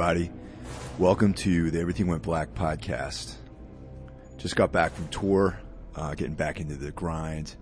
[0.00, 0.30] Everybody.
[0.96, 3.34] Welcome to the Everything Went Black podcast.
[4.36, 5.58] Just got back from tour,
[5.96, 7.56] uh, getting back into the grind,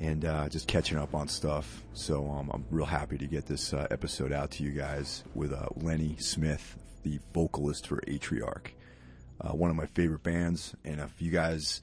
[0.00, 1.84] and uh, just catching up on stuff.
[1.92, 5.52] So um, I'm real happy to get this uh, episode out to you guys with
[5.52, 8.68] uh, Lenny Smith, the vocalist for Atriarch,
[9.42, 10.74] uh, one of my favorite bands.
[10.86, 11.82] And if you guys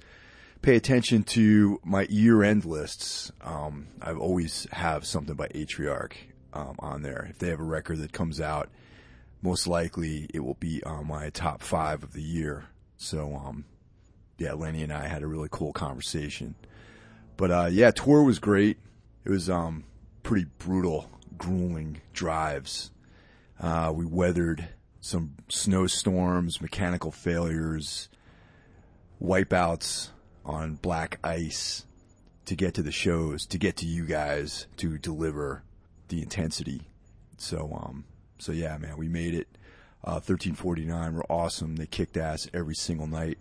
[0.63, 6.13] pay attention to my year-end lists, um, I always have something by Atriarch
[6.53, 7.27] um, on there.
[7.29, 8.67] If they have a record that comes out
[9.45, 12.65] most likely it will be on my top five of the year.
[12.97, 13.65] So, um,
[14.39, 16.55] yeah, Lenny and I had a really cool conversation.
[17.37, 18.77] But, uh, yeah, tour was great.
[19.23, 19.83] It was, um,
[20.23, 22.91] pretty brutal, grueling drives.
[23.59, 24.67] Uh, we weathered
[24.99, 28.09] some snowstorms, mechanical failures,
[29.21, 30.09] wipeouts
[30.43, 31.85] on black ice
[32.45, 35.63] to get to the shows, to get to you guys to deliver
[36.07, 36.81] the intensity.
[37.37, 38.05] So, um,
[38.37, 39.47] so yeah, man, we made it.
[40.03, 41.77] Uh, 1349 were awesome.
[41.77, 43.39] They kicked ass every single night.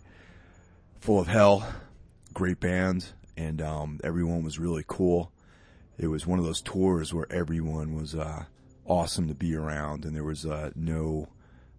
[1.01, 1.67] Full of hell,
[2.33, 5.31] great band, and um, everyone was really cool.
[5.99, 8.45] It was one of those tours where everyone was uh,
[8.87, 11.29] awesome to be around, and there was uh, no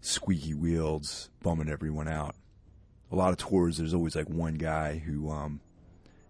[0.01, 2.35] squeaky wheels bumming everyone out.
[3.11, 5.61] A lot of tours, there's always like one guy who, um,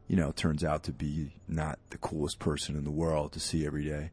[0.07, 3.65] you know, turns out to be not the coolest person in the world to see
[3.65, 4.11] every day.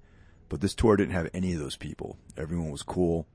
[0.52, 2.18] But this tour didn't have any of those people.
[2.36, 3.26] Everyone was cool.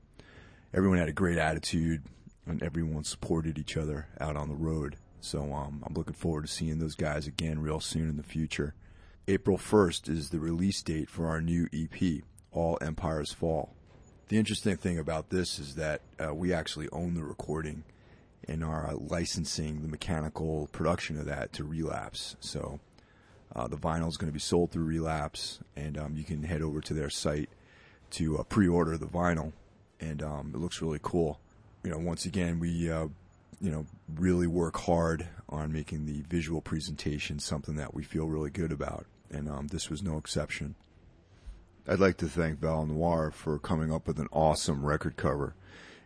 [0.72, 2.04] Everyone had a great attitude,
[2.46, 4.94] and everyone supported each other out on the road.
[5.20, 8.72] So um, I'm looking forward to seeing those guys again real soon in the future.
[9.26, 13.74] April 1st is the release date for our new EP, All Empires Fall.
[14.28, 17.82] The interesting thing about this is that uh, we actually own the recording
[18.46, 22.36] and are licensing the mechanical production of that to Relapse.
[22.38, 22.78] So
[23.54, 26.62] uh, the vinyl is going to be sold through Relapse, and um, you can head
[26.62, 27.48] over to their site
[28.10, 29.52] to uh, pre-order the vinyl,
[30.00, 31.40] and um, it looks really cool.
[31.82, 33.08] You know, once again, we uh,
[33.60, 38.50] you know really work hard on making the visual presentation something that we feel really
[38.50, 40.74] good about, and um, this was no exception.
[41.86, 45.54] I'd like to thank Valnoir for coming up with an awesome record cover.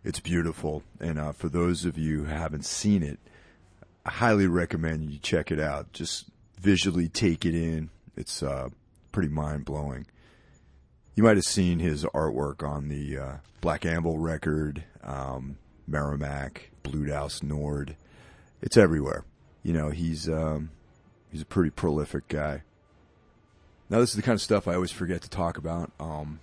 [0.05, 3.19] It's beautiful, and uh, for those of you who haven't seen it,
[4.05, 5.93] I highly recommend you check it out.
[5.93, 6.27] Just
[6.63, 7.91] visually take it in.
[8.17, 8.69] It's uh,
[9.11, 10.07] pretty mind blowing.
[11.15, 17.11] You might have seen his artwork on the uh, Black Anvil record, um, Merrimack, Blut
[17.11, 17.97] Aus Nord.
[18.63, 19.25] It's everywhere.
[19.63, 20.71] You know, he's um,
[21.31, 22.63] he's a pretty prolific guy.
[23.91, 25.93] Now, this is the kind of stuff I always forget to talk about.
[26.01, 26.41] Um,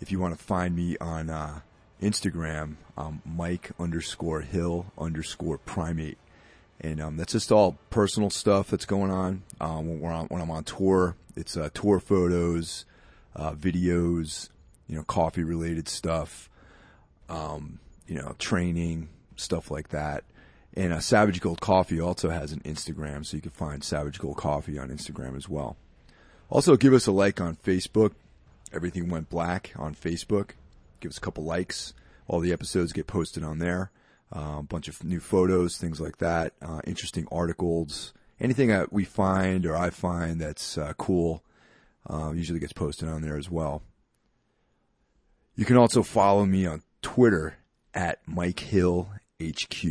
[0.00, 1.60] if you want to find me on uh,
[2.02, 6.18] Instagram, um, Mike underscore Hill underscore Primate
[6.80, 9.42] and um, that's just all personal stuff that's going on.
[9.60, 12.84] Um, when, on, when, I'm on tour, it's uh, tour photos,
[13.36, 14.50] uh, videos,
[14.86, 16.50] you know, coffee related stuff,
[17.28, 20.24] um, you know, training stuff like that.
[20.76, 24.36] And uh, Savage Gold Coffee also has an Instagram, so you can find Savage Gold
[24.36, 25.76] Coffee on Instagram as well.
[26.50, 28.12] Also, give us a like on Facebook.
[28.72, 30.50] Everything went black on Facebook.
[31.00, 31.94] Give us a couple likes.
[32.26, 33.90] All the episodes get posted on there
[34.34, 39.64] a bunch of new photos, things like that, uh, interesting articles, anything that we find
[39.64, 41.44] or I find that's uh, cool
[42.08, 43.82] uh, usually gets posted on there as well.
[45.56, 47.58] You can also follow me on Twitter
[47.94, 49.08] at Mike Hill
[49.40, 49.84] HQ.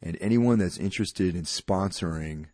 [0.00, 2.46] And anyone that's interested in sponsoring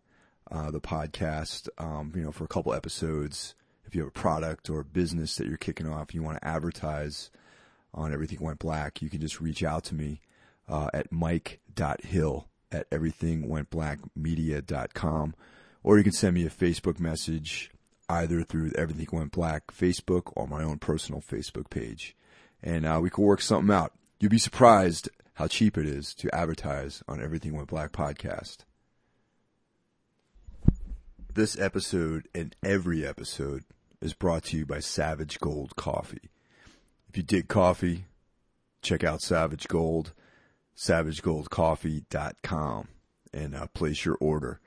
[0.51, 3.55] uh, the podcast, um, you know, for a couple episodes,
[3.87, 6.47] if you have a product or a business that you're kicking off, you want to
[6.47, 7.31] advertise
[7.99, 10.21] on Everything Went Black, you can just reach out to me
[10.69, 15.35] uh, at mike.hill at everythingwentblackmedia.com.
[15.83, 17.73] Or you can send me a Facebook message
[18.09, 22.15] either through Everything Went Black Facebook or my own personal Facebook page.
[22.63, 23.93] And uh, we can work something out.
[24.21, 28.59] You'd be surprised how cheap it is to advertise on Everything Went Black podcast.
[31.33, 33.63] This episode and every episode
[34.01, 36.31] is brought to you by Savage Gold Coffee.
[37.09, 38.05] If you dig coffee,
[38.83, 40.13] check out Savage Gold,
[40.77, 42.89] savagegoldcoffee.com,
[43.33, 44.61] and uh, place your order.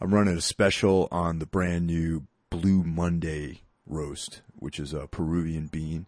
[0.00, 5.66] I'm running a special on the brand new Blue Monday roast, which is a Peruvian
[5.66, 6.06] bean.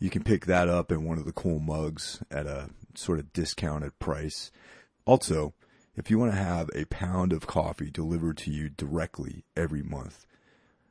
[0.00, 3.32] You can pick that up in one of the cool mugs at a sort of
[3.32, 4.50] discounted price.
[5.04, 5.54] Also,
[5.94, 10.26] if you want to have a pound of coffee delivered to you directly every month,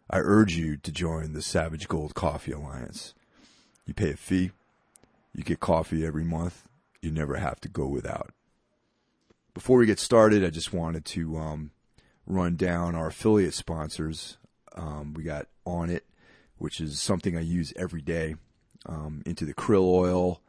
[0.10, 3.14] I urge you to join the Savage Gold Coffee Alliance.
[3.90, 4.52] You pay a fee,
[5.34, 6.68] you get coffee every month,
[7.02, 8.30] you never have to go without.
[9.56, 11.72] Before we get started, I just wanted to um,
[12.28, 14.38] run down our affiliate sponsors.
[14.76, 16.02] Um, we got Onnit,
[16.60, 18.36] which is something I use every day.
[18.86, 20.44] Um, into the krill oil,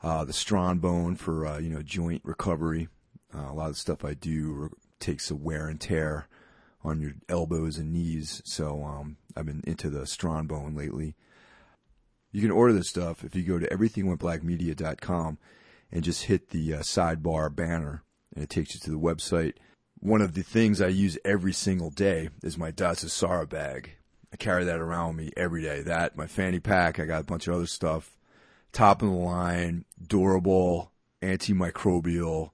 [0.00, 2.86] uh, the Strongbone for uh, you know joint recovery.
[3.34, 4.70] Uh, a lot of the stuff I do
[5.00, 6.28] takes a wear and tear
[6.84, 11.16] on your elbows and knees, so um, I've been into the Strongbone lately.
[12.34, 15.38] You can order this stuff if you go to everythingwentblackmedia.com
[15.92, 18.02] and just hit the uh, sidebar banner,
[18.34, 19.52] and it takes you to the website.
[20.00, 23.92] One of the things I use every single day is my Datsusara bag.
[24.32, 25.82] I carry that around with me every day.
[25.82, 28.18] That, my fanny pack, I got a bunch of other stuff.
[28.72, 30.90] Top of the line, durable,
[31.22, 32.50] antimicrobial.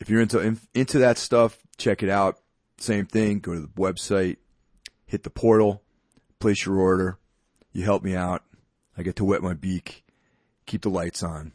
[0.00, 2.38] If you're into in, into that stuff, check it out.
[2.78, 3.40] Same thing.
[3.40, 4.38] Go to the website,
[5.04, 5.82] hit the portal,
[6.38, 7.18] place your order.
[7.74, 8.42] You help me out.
[8.96, 10.04] I get to wet my beak,
[10.66, 11.52] keep the lights on,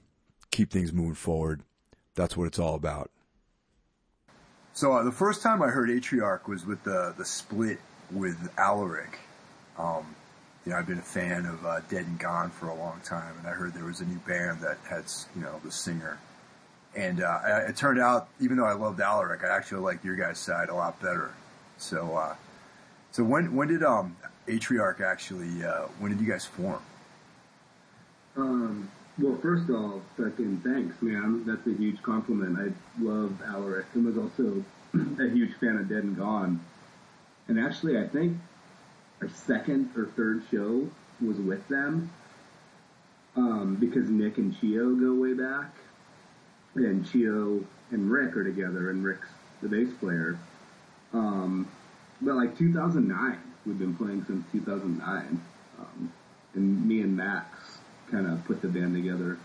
[0.51, 1.61] keep things moving forward.
[2.15, 3.11] That's what it's all about.
[4.73, 7.79] So uh, the first time I heard Atriarch was with the the split
[8.11, 9.19] with Alaric.
[9.77, 10.15] Um,
[10.65, 13.33] you know, I've been a fan of uh, Dead and Gone for a long time,
[13.39, 16.19] and I heard there was a new band that had, you know, the singer.
[16.95, 20.39] And uh, it turned out, even though I loved Alaric, I actually liked your guys'
[20.39, 21.31] side a lot better.
[21.77, 22.35] So, uh,
[23.11, 25.63] so when when did um, Atriarch actually?
[25.63, 26.81] Uh, when did you guys form?
[28.39, 31.43] Um, well, first off, fucking thanks, man.
[31.45, 32.57] That's a huge compliment.
[32.57, 34.63] I love Alaric and was also
[34.93, 36.63] a huge fan of Dead and Gone.
[37.49, 38.37] And actually, I think
[39.21, 40.87] our second or third show
[41.21, 42.09] was with them
[43.35, 45.73] um, because Nick and Chio go way back,
[46.75, 47.61] and Chio
[47.91, 49.27] and Rick are together, and Rick's
[49.61, 50.39] the bass player.
[51.11, 51.67] Um,
[52.21, 55.41] but like 2009, we've been playing since 2009,
[55.79, 56.13] um,
[56.53, 57.58] and me and Max
[58.11, 59.37] kind of put the band together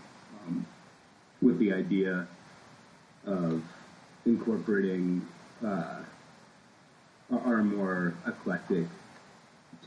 [0.47, 0.65] um,
[1.41, 2.27] with the idea
[3.25, 3.63] of
[4.25, 5.27] incorporating
[5.65, 6.01] uh,
[7.31, 8.87] our more eclectic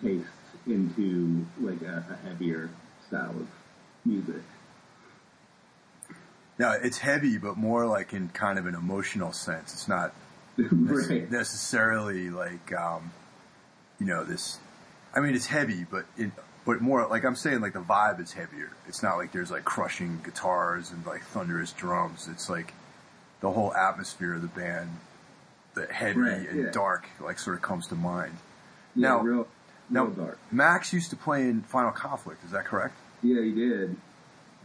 [0.01, 0.29] tastes
[0.67, 2.71] into like a, a heavier
[3.07, 3.49] style of
[4.05, 4.43] music.
[6.59, 9.73] Now it's heavy, but more like in kind of an emotional sense.
[9.73, 10.13] It's not
[10.59, 11.31] right.
[11.31, 13.13] necessarily like um,
[13.99, 14.59] you know this.
[15.15, 16.31] I mean, it's heavy, but it,
[16.69, 18.69] but more like I'm saying, like the vibe is heavier.
[18.87, 22.29] It's not like there's like crushing guitars and like thunderous drums.
[22.31, 22.75] It's like
[23.41, 24.91] the whole atmosphere of the band,
[25.73, 26.71] the heavy Right, and yeah.
[26.71, 28.35] dark, like sort of comes to mind.
[28.95, 29.49] Yeah, Now- real,
[29.89, 30.39] Now, real dark.
[30.53, 32.45] Max used to play in Final Conflict.
[32.45, 32.95] Is that correct?
[33.23, 33.97] Yeah, he did.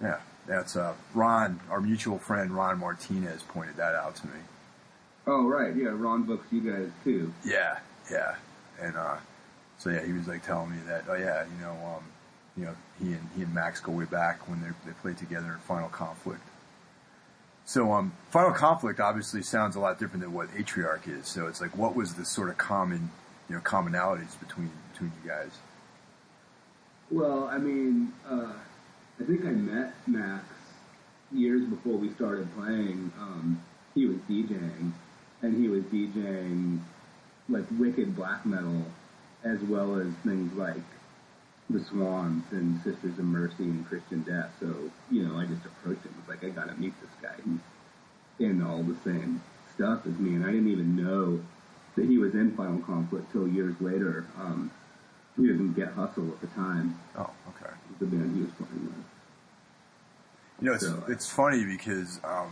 [0.02, 4.40] Yeah, that's uh, Ron, our mutual friend Ron Martinez, pointed that out to me.
[5.26, 5.74] Oh, right.
[5.74, 7.32] Yeah, Ron books you guys too.
[7.46, 7.80] Yeah,
[8.12, 8.36] yeah,
[8.82, 9.16] and uh,
[9.84, 11.04] so yeah, he was like telling me that.
[11.10, 12.04] Oh yeah, you know, um,
[12.56, 15.52] you know, he and he and Max go way back when they they played together
[15.52, 16.42] in Final Conflict.
[17.66, 21.28] So um, Final Conflict obviously sounds a lot different than what Atriarch is.
[21.28, 23.12] So it's like, what was the sort of common,
[23.50, 25.52] you know, commonalities between between you guys?
[27.12, 28.54] Well, I mean, uh,
[29.20, 30.46] I think I met Max
[31.30, 33.12] years before we started playing.
[33.20, 33.62] Um,
[33.94, 34.94] he was DJing,
[35.42, 36.80] and he was DJing
[37.50, 38.86] like wicked black metal,
[39.44, 40.82] as well as things like
[41.70, 44.52] the Swans and Sisters of Mercy and Christian Death.
[44.60, 44.74] So
[45.12, 47.36] you know, I just approached him was like, I gotta meet this guy.
[47.46, 47.60] He's
[48.48, 49.42] in all the same
[49.74, 51.42] stuff as me, and I didn't even know
[51.96, 54.26] that he was in Final Conflict till years later.
[54.40, 54.72] Um,
[55.38, 57.74] he didn't get Hustle at the time Oh, okay.
[58.00, 58.96] the band he was playing with.
[60.62, 62.52] You know, it's So- it's funny because, um,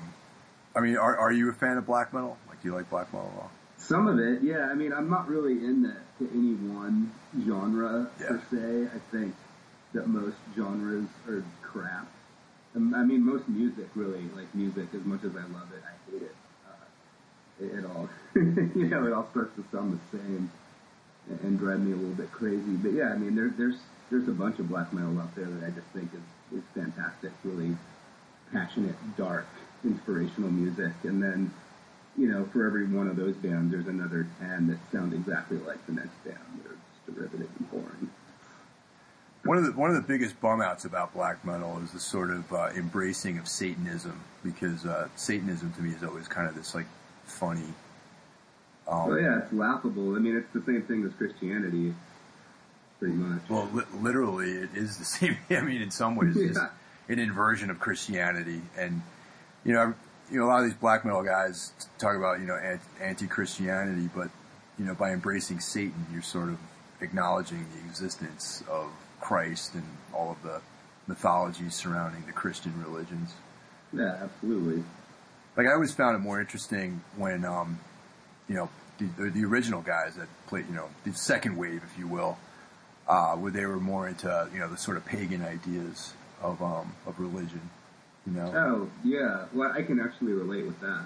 [0.76, 2.38] I mean, are are you a fan of black metal?
[2.48, 3.52] Like, do you like black metal at all?
[3.78, 4.70] Some of it, yeah.
[4.70, 7.12] I mean, I'm not really in that to any one
[7.46, 8.28] genre Yeah.
[8.28, 8.88] per se.
[8.96, 9.34] I think
[9.94, 12.08] that most genres are crap.
[12.75, 16.12] Um, I mean, most music really, like music, as much as I love it, I
[16.12, 16.36] hate it.
[16.68, 20.50] Uh, it, it all, you know, it all starts to sound the same
[21.30, 22.75] and, and drive me a little bit crazy.
[22.82, 23.78] But yeah, I mean, there, there's
[24.10, 27.32] there's a bunch of black metal out there that I just think is is fantastic,
[27.44, 27.75] really
[28.54, 29.48] passionate, dark,
[29.84, 31.51] inspirational music, and then
[32.18, 35.86] you know, for every one of those bands, there's another ten that sound exactly like
[35.86, 36.38] the next band.
[36.63, 38.10] They're just derivative and boring.
[39.44, 42.30] One of the one of the biggest bum outs about black metal is the sort
[42.30, 46.75] of uh, embracing of Satanism because uh, Satanism to me is always kind of this
[46.75, 46.86] like
[47.25, 47.74] funny.
[48.88, 50.15] Um, well, yeah, it's laughable.
[50.15, 51.94] I mean, it's the same thing as Christianity,
[53.00, 53.41] pretty much.
[53.50, 55.38] Well, li- literally, it is the same.
[55.50, 56.60] I mean, in some ways, it's
[57.10, 59.01] an inversion of Christianity, and
[59.63, 59.94] you know,
[60.32, 62.58] you know, a lot of these black metal guys talk about you know
[63.02, 64.30] anti-Christianity, but
[64.80, 66.58] you know, by embracing Satan, you're sort of
[67.02, 69.84] acknowledging the existence of Christ and
[70.14, 70.62] all of the
[71.08, 73.34] mythologies surrounding the Christian religions.
[73.94, 74.84] Yeah, absolutely.
[75.58, 77.80] Like I always found it more interesting when, um,
[78.48, 82.08] you know, the, the, original guys that played, you know, the second wave, if you
[82.08, 82.38] will,
[83.08, 86.94] uh, where they were more into, you know, the sort of pagan ideas of um,
[87.06, 87.62] of religion.
[88.25, 88.54] You know.
[88.56, 91.06] Oh yeah, well, I can actually relate with that.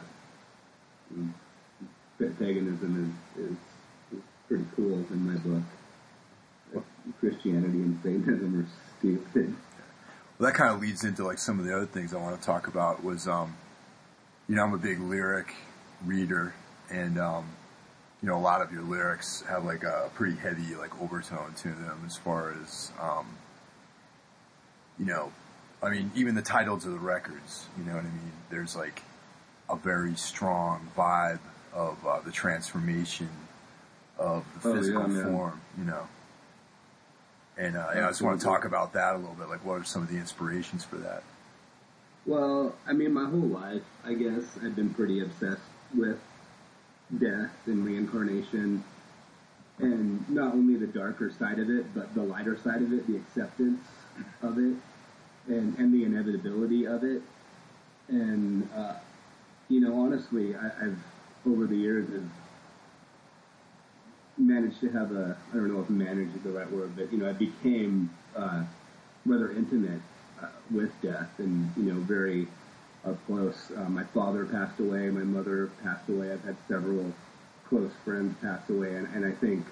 [2.17, 3.57] Paganism is, is,
[4.17, 5.63] is pretty cool in my book.
[7.19, 9.55] Christianity and Satanism are stupid.
[10.38, 12.45] Well, that kind of leads into like some of the other things I want to
[12.45, 13.03] talk about.
[13.03, 13.55] Was um,
[14.50, 15.53] you know, I'm a big lyric
[16.05, 16.53] reader,
[16.89, 17.45] and um,
[18.22, 21.69] you know, a lot of your lyrics have like a pretty heavy like overtone to
[21.69, 23.27] them as far as um,
[25.00, 25.31] you know,
[25.86, 27.68] I mean, even the titles of the records.
[27.77, 28.32] You know what I mean?
[28.50, 29.04] There's like
[29.70, 31.39] a very strong vibe
[31.74, 33.30] of uh, the transformation
[34.18, 35.62] of the oh, physical yeah, form.
[35.77, 36.08] You know.
[37.58, 39.48] And uh, yeah, I just want to talk about that a little bit.
[39.48, 41.24] Like, what are some of the inspirations for that?
[42.25, 45.62] Well, I mean, my whole life, I guess, I've been pretty obsessed
[45.94, 46.20] with
[47.20, 48.84] death and reincarnation,
[49.77, 53.15] and not only the darker side of it, but the lighter side of it, the
[53.15, 53.86] acceptance
[54.42, 54.75] of it,
[55.47, 57.21] and and the inevitability of it.
[58.07, 58.95] And uh,
[59.69, 60.97] you know, honestly, I, I've
[61.47, 62.29] over the years have
[64.37, 67.17] managed to have a I don't know if manage is the right word, but you
[67.17, 68.63] know I became uh,
[69.25, 70.01] rather intimate
[70.41, 72.47] uh, with death and you know very
[73.05, 73.71] up close.
[73.75, 76.31] Uh, my father passed away, my mother passed away.
[76.31, 77.13] I've had several
[77.67, 79.65] close friends pass away, and, and I think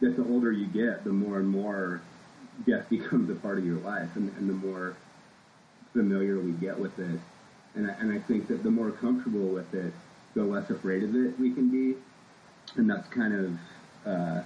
[0.00, 2.00] that the older you get, the more and more
[2.66, 4.96] death becomes a part of your life, and, and the more
[5.92, 7.20] familiar we get with it.
[7.74, 9.92] And I, and I think that the more comfortable with it,
[10.34, 11.96] the less afraid of it we can be.
[12.76, 14.42] And that's kind of uh,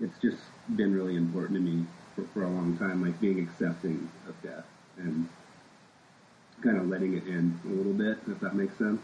[0.00, 0.38] it's just
[0.76, 4.64] been really important to me for, for a long time, like being accepting of death
[4.96, 5.28] and
[6.62, 9.00] kind of letting it in a little bit, if that makes sense.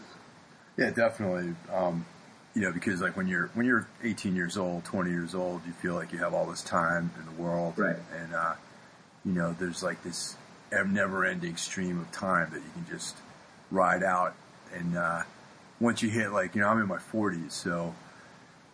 [0.77, 1.53] Yeah, definitely.
[1.71, 2.05] Um,
[2.53, 5.71] you know, because like when you're when you're 18 years old, 20 years old, you
[5.73, 7.97] feel like you have all this time in the world, right?
[8.13, 8.55] And uh,
[9.23, 10.35] you know, there's like this
[10.71, 13.17] never-ending stream of time that you can just
[13.69, 14.35] ride out.
[14.73, 15.23] And uh,
[15.79, 17.93] once you hit like, you know, I'm in my 40s, so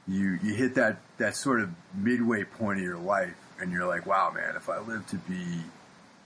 [0.07, 4.05] you you hit that that sort of midway point of your life, and you're like,
[4.05, 5.61] wow, man, if I live to be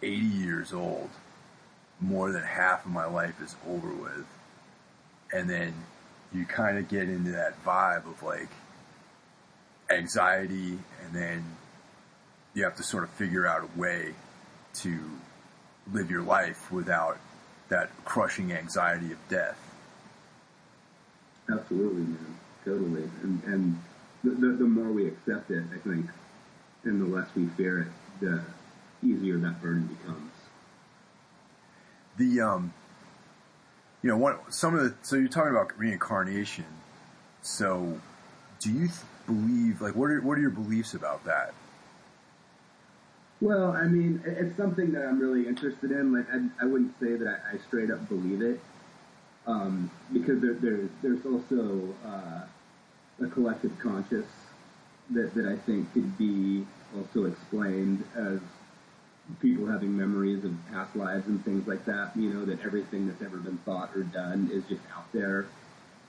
[0.01, 1.09] 80 years old,
[1.99, 4.25] more than half of my life is over with,
[5.33, 5.73] and then
[6.33, 8.49] you kind of get into that vibe of like
[9.89, 11.43] anxiety, and then
[12.53, 14.13] you have to sort of figure out a way
[14.73, 14.99] to
[15.93, 17.17] live your life without
[17.69, 19.57] that crushing anxiety of death.
[21.49, 23.09] Absolutely, man totally.
[23.23, 23.81] And, and
[24.23, 26.07] the, the, the more we accept it, I think,
[26.83, 27.87] and the less we fear it,
[28.19, 28.41] the
[29.03, 30.31] easier that burden becomes.
[32.17, 32.73] The um,
[34.01, 36.65] you know, what some of the so you're talking about reincarnation.
[37.41, 37.99] So,
[38.59, 41.53] do you th- believe like what are what are your beliefs about that?
[43.41, 46.13] Well, I mean, it's something that I'm really interested in.
[46.13, 48.59] Like, I, I wouldn't say that I, I straight up believe it,
[49.47, 52.43] um, because there, there's there's also uh,
[53.23, 54.27] a collective conscious
[55.11, 58.39] that that I think could be also explained as
[59.41, 62.11] people having memories of past lives and things like that.
[62.15, 65.47] You know that everything that's ever been thought or done is just out there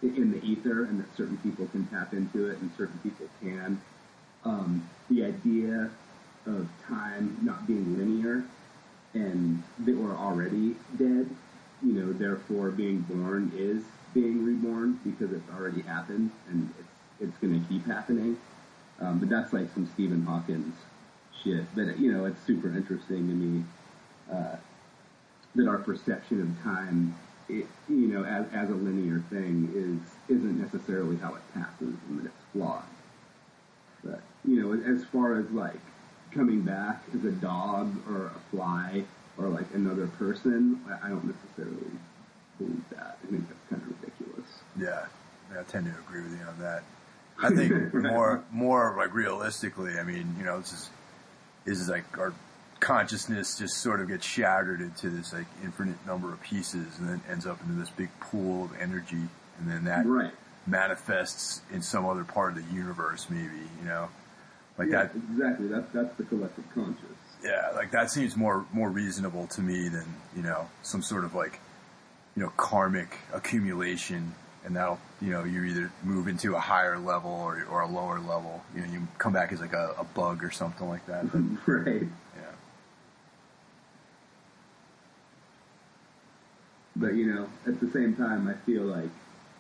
[0.03, 3.81] in the ether, and that certain people can tap into it and certain people can.
[4.45, 5.91] Um, the idea
[6.47, 8.45] of time not being linear
[9.15, 11.29] and that we're already dead
[11.85, 13.83] you know, therefore being born is
[14.15, 16.89] being reborn because it's already happened and it's
[17.21, 18.37] it's going to keep happening.
[19.01, 20.75] Um, but that's like some Stephen Hawkins
[21.43, 21.65] shit.
[21.75, 23.65] But you know, it's super interesting to me
[24.31, 24.57] uh,
[25.55, 27.15] that our perception of time,
[27.49, 32.21] it, you know, as, as a linear thing, is isn't necessarily how it passes and
[32.21, 32.85] that it's flawed.
[34.05, 35.81] But you know, as far as like
[36.35, 39.05] coming back as a dog or a fly
[39.39, 41.91] or like another person, I, don't necessarily
[42.59, 43.19] believe that.
[43.23, 44.49] I think that's kind of ridiculous.
[44.79, 45.07] Yeah,
[45.59, 46.83] I tend to agree with you on that.
[47.43, 49.99] I think more, more like realistically.
[49.99, 50.91] I mean, you know, this is
[51.65, 52.33] this is like our
[52.81, 57.23] consciousness just sort of gets shattered into this like infinite number of pieces and then
[57.31, 60.33] ends up into this big pool of energy and then that Right.
[60.67, 64.09] manifests in some other part of the universe maybe you know
[64.79, 65.69] like Yeah, that exactly.
[65.69, 67.19] That's that's the collective conscious.
[67.45, 71.35] yeah like that seems more more reasonable to me than you know some sort of
[71.35, 71.61] like
[72.37, 77.31] you know karmic accumulation and that'll you know you either move into a higher level
[77.31, 80.43] or, or a lower level you know you come back as like a, a bug
[80.45, 81.25] or something like that
[81.67, 82.03] right.
[82.37, 82.43] yeah
[86.95, 89.09] But you know, at the same time, I feel like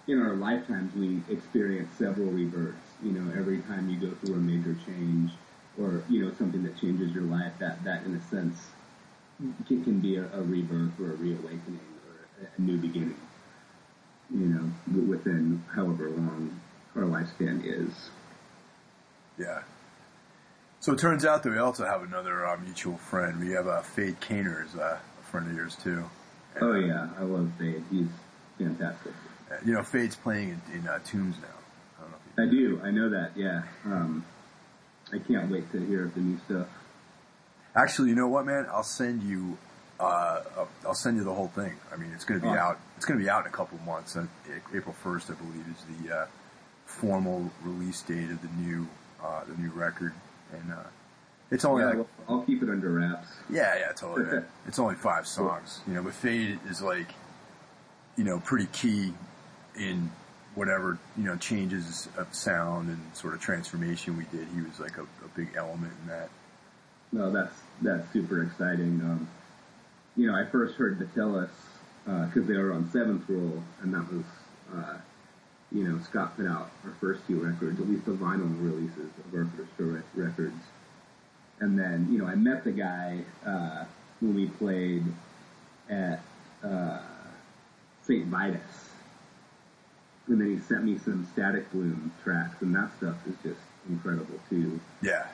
[0.06, 2.76] in our lifetimes we experience several rebirths.
[3.02, 5.32] You know, every time you go through a major change
[5.80, 8.68] or you know something that changes your life, that that in a sense
[9.66, 13.16] can, can be a, a rebirth or a reawakening or a, a new beginning.
[14.30, 16.60] You know, within however long
[16.96, 17.92] our lifespan is.
[19.38, 19.62] Yeah.
[20.80, 23.40] So it turns out that we also have another uh, mutual friend.
[23.40, 26.04] We have uh, Fade Kainer is uh, a friend of yours too.
[26.54, 27.84] And, Oh yeah, I love Fade.
[27.90, 28.08] He's
[28.58, 29.12] fantastic.
[29.64, 31.61] You know, Fade's playing in, in uh, Tombs now.
[32.36, 33.32] I don't know if you I know that.
[33.36, 33.62] Yeah.
[33.84, 34.24] Um,
[35.12, 36.66] I can't wait to hear of the new stuff.
[37.74, 38.66] Actually, you know what, man?
[38.70, 39.58] I'll send you.
[40.00, 40.40] Uh,
[40.86, 41.74] I'll- send you the whole thing.
[41.92, 42.58] I mean, it's going to be Awesome.
[42.72, 42.80] out.
[42.96, 44.16] It's going to be out in a couple of months.
[44.74, 46.26] April first, I believe, is the uh,
[46.86, 48.88] formal release date of the new
[49.22, 50.12] uh, the new record,
[50.52, 50.76] and uh,
[51.50, 53.28] it's only Yeah, like well, I'll keep it under wraps.
[53.48, 54.42] Yeah, yeah, totally.
[54.66, 57.08] it's only five songs, you know, but Fade is like,
[58.16, 59.14] you know, pretty key
[59.76, 60.10] in
[60.54, 64.46] whatever, you know, changes of sound and sort of transformation we did.
[64.54, 66.28] He was like a, a big element in that.
[67.12, 69.00] No, that's that's super exciting.
[69.02, 69.28] Um,
[70.16, 71.50] you know, I first heard Batillus
[72.04, 74.24] because they were on Seventh Rule, and that was,
[74.74, 74.98] uh,
[75.70, 79.34] you know, Scott put out our first two records, at least the vinyl releases of
[79.34, 80.56] our first two records.
[81.60, 83.84] And then, you know, I met the guy uh,
[84.20, 85.04] when we played
[85.88, 86.20] at
[86.64, 86.98] uh,
[88.02, 88.26] St.
[88.26, 88.60] Vitus.
[90.28, 94.38] And then he sent me some Static Bloom tracks, and that stuff is just incredible
[94.48, 94.80] too.
[95.02, 95.26] Yeah,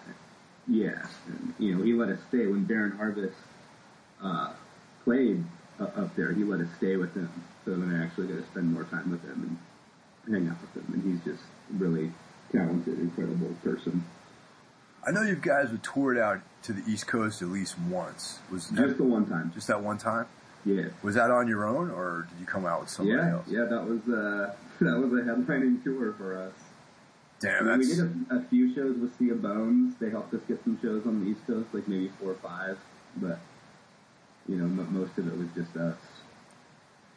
[0.66, 3.36] Yeah, and, you know, he let us stay when Barren Harvest
[4.22, 4.52] uh,
[5.04, 5.44] played
[5.78, 6.32] uh, up there.
[6.32, 7.30] He let us stay with him,
[7.64, 9.58] so then I actually got to spend more time with him
[10.26, 10.94] and hang out with him.
[10.94, 11.44] And he's just
[11.76, 12.10] really
[12.50, 14.04] talented, incredible person.
[15.06, 18.38] I know you guys were toured out to the East Coast at least once.
[18.50, 19.52] Was that, Just the one time.
[19.54, 20.26] just that one time?
[20.64, 23.46] Yeah, Was that on your own, or did you come out with somebody yeah, else?
[23.48, 23.64] yeah.
[23.64, 26.52] That was uh, that was a headlining tour for us.
[27.40, 29.94] Damn, we did a, a few shows with Sea of Bones.
[30.00, 32.76] They helped us get some shows on the East Coast, like maybe four or five.
[33.16, 33.38] But
[34.48, 35.96] you know, m- most of it was just us.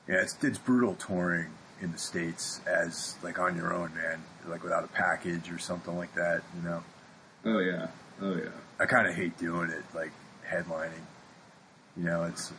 [0.08, 1.47] yeah, it's it's brutal touring
[1.82, 4.21] in the states as like on your own, man.
[4.47, 6.84] Like without a package or something like that, you know.
[7.45, 7.88] Oh yeah,
[8.21, 8.49] oh yeah.
[8.80, 10.12] I kind of hate doing it, like
[10.47, 11.06] headlining.
[11.97, 12.51] You know, it's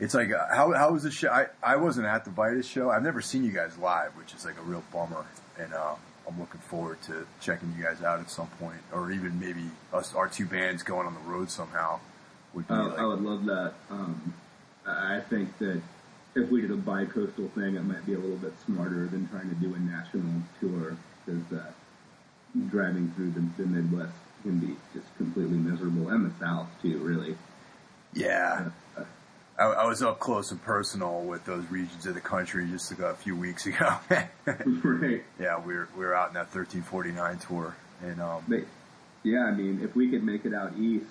[0.00, 1.28] it's like uh, how how was the show?
[1.28, 2.90] I I wasn't at the Vitus show.
[2.90, 5.26] I've never seen you guys live, which is like a real bummer.
[5.58, 5.94] And uh,
[6.26, 10.14] I'm looking forward to checking you guys out at some point, or even maybe us
[10.14, 12.00] our two bands going on the road somehow
[12.54, 13.74] would be I, like I would love that.
[13.90, 14.34] Um,
[14.86, 15.82] I think that
[16.34, 19.48] if we did a bi-coastal thing, it might be a little bit smarter than trying
[19.50, 21.70] to do a national tour because uh,
[22.68, 27.36] driving through the, the Midwest can be just completely miserable, and the South too, really.
[28.14, 28.70] yeah.
[29.60, 33.00] I, I was up close and personal with those regions of the country just like
[33.00, 33.98] a few weeks ago.
[34.08, 35.22] right.
[35.38, 38.60] yeah, we were we were out in that 1349 tour, and um, But
[39.22, 41.04] yeah, I mean, if we could make it out east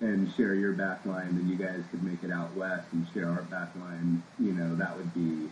[0.00, 3.28] and share your back line, then you guys could make it out west and share
[3.28, 4.24] our back line.
[4.40, 5.48] You know, that would be,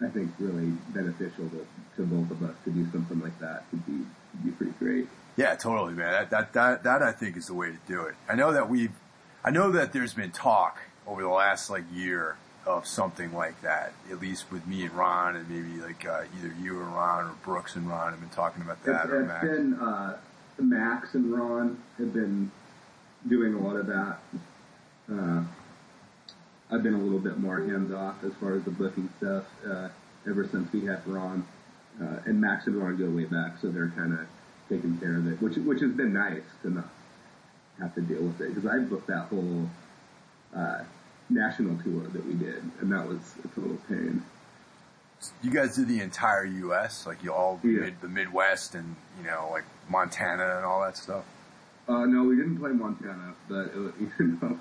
[0.00, 3.64] I think, really beneficial to, to both of us to do something like that.
[3.72, 5.08] Would be would be pretty great.
[5.36, 6.12] Yeah, totally, man.
[6.12, 8.14] That, that that that I think is the way to do it.
[8.26, 8.92] I know that we've,
[9.44, 13.92] I know that there's been talk over the last like year of something like that.
[14.10, 17.34] At least with me and Ron, and maybe like uh, either you and Ron or
[17.44, 19.04] Brooks and Ron have been talking about that.
[19.04, 19.46] It's, or it's Max.
[19.46, 20.16] been uh,
[20.58, 22.50] Max and Ron have been
[23.26, 24.18] doing a lot of that.
[25.10, 25.42] Uh,
[26.70, 29.88] I've been a little bit more hands off as far as the booking stuff uh,
[30.28, 31.46] ever since we had Ron.
[32.00, 34.20] Uh, and Max and Ron go way back, so they're kind of
[34.68, 36.88] taking care of it, which which has been nice to not
[37.80, 39.68] have to deal with it because I booked that whole
[40.54, 40.82] uh,
[41.30, 44.22] national tour that we did, and that was a total pain.
[45.42, 47.06] you guys did the entire U.S.
[47.06, 47.80] like you all Yeah.
[47.80, 51.24] mid, the Midwest and you know like Montana and all that stuff.
[51.88, 54.58] Uh, no, we didn't play Montana, but it, you know,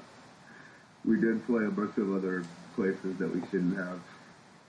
[1.06, 2.43] we did play a bunch of other
[2.75, 3.99] places that we shouldn't have.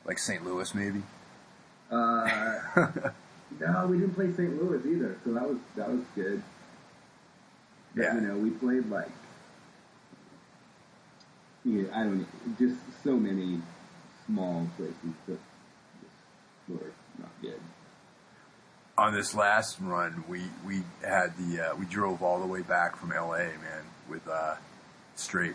[0.04, 0.44] Like St.
[0.44, 1.02] Louis, maybe.
[1.90, 2.28] Uh,
[3.60, 4.60] no, we didn't play St.
[4.62, 6.42] Louis either, so that was that was good.
[7.94, 8.14] But, Yeah.
[8.14, 9.08] You know, we played like,
[11.64, 12.26] yeah, I don't know,
[12.58, 13.60] just so many
[14.26, 14.94] small places
[15.26, 15.38] that
[16.00, 16.14] just
[16.68, 17.60] were not good.
[18.96, 22.96] on this last run, we we had the uh, we drove all the way back
[22.96, 23.38] from L.A.
[23.38, 24.54] Man with uh,
[25.16, 25.54] straight.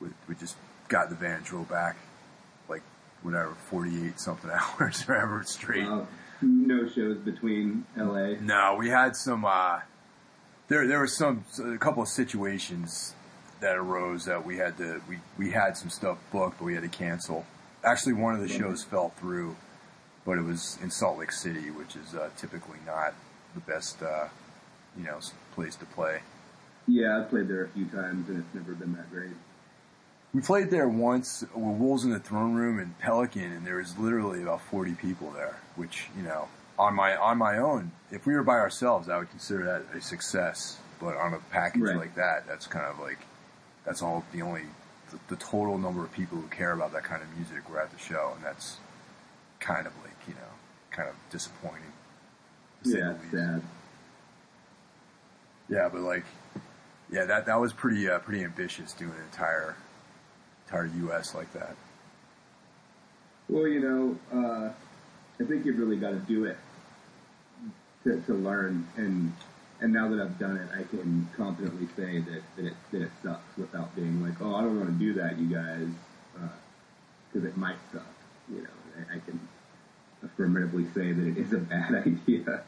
[0.00, 0.56] We, we just
[0.88, 1.96] got the van, drove back,
[2.68, 2.82] like
[3.22, 5.86] whatever, forty eight something hours, whatever, straight.
[5.86, 6.04] Uh,
[6.40, 8.34] no shows between LA.
[8.40, 9.44] No, we had some.
[9.44, 9.80] Uh,
[10.68, 13.14] there, there was some a couple of situations
[13.60, 15.02] that arose that we had to.
[15.08, 17.44] We we had some stuff booked, but we had to cancel.
[17.84, 19.56] Actually, one of the shows fell through,
[20.24, 23.14] but it was in Salt Lake City, which is uh, typically not
[23.54, 24.28] the best, uh,
[24.96, 25.18] you know,
[25.54, 26.20] place to play.
[26.86, 29.30] Yeah, I've played there a few times and it's never been that great.
[30.34, 33.96] We played there once with Wolves in the Throne Room and Pelican, and there was
[33.96, 35.56] literally about forty people there.
[35.76, 39.30] Which you know, on my on my own, if we were by ourselves, I would
[39.30, 40.78] consider that a success.
[41.00, 41.96] But on a package Right.
[41.96, 43.18] like that, that's kind of like
[43.84, 44.62] that's all the only
[45.10, 47.90] the, the total number of people who care about that kind of music were at
[47.92, 48.78] the show, and that's
[49.60, 50.50] kind of like you know,
[50.90, 51.82] kind of disappointing.
[52.84, 53.34] Yeah, the it's least.
[53.34, 53.62] sad.
[55.68, 56.24] Yeah, but like,
[57.10, 59.76] yeah, that that was pretty uh, pretty ambitious doing an entire
[60.66, 61.34] entire U.S.
[61.34, 61.76] like that.
[63.48, 64.72] Well, you know, uh,
[65.40, 66.56] I think you've really got to do it
[68.04, 68.86] to, to learn.
[68.96, 69.32] And
[69.80, 73.10] and now that I've done it, I can confidently say that, that it that it
[73.22, 75.88] sucks without being like, oh, I don't want to do that, you guys,
[77.32, 78.02] because it might suck.
[78.50, 78.68] You know,
[79.10, 79.38] I, I can
[80.24, 82.62] affirmatively say that it is a bad idea.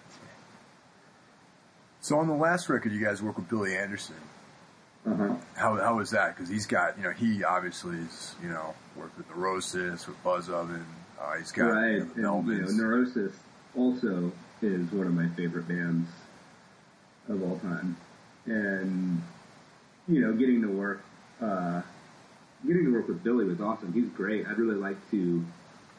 [2.00, 4.16] So on the last record, you guys work with Billy Anderson.
[5.06, 5.34] Uh huh.
[5.56, 6.36] How how was that?
[6.36, 10.82] Because he's got you know he obviously is you know worked with Neurosis with Buzzoven.
[11.20, 11.92] Uh, he's got right.
[11.96, 13.32] you And, know, the you know, Neurosis
[13.76, 14.30] also
[14.62, 16.08] is one of my favorite bands
[17.28, 17.96] of all time.
[18.46, 19.22] And,
[20.08, 21.02] you know, getting to work,
[21.40, 21.82] uh,
[22.66, 23.92] getting to work with Billy was awesome.
[23.92, 24.46] He's great.
[24.46, 25.44] I'd really like to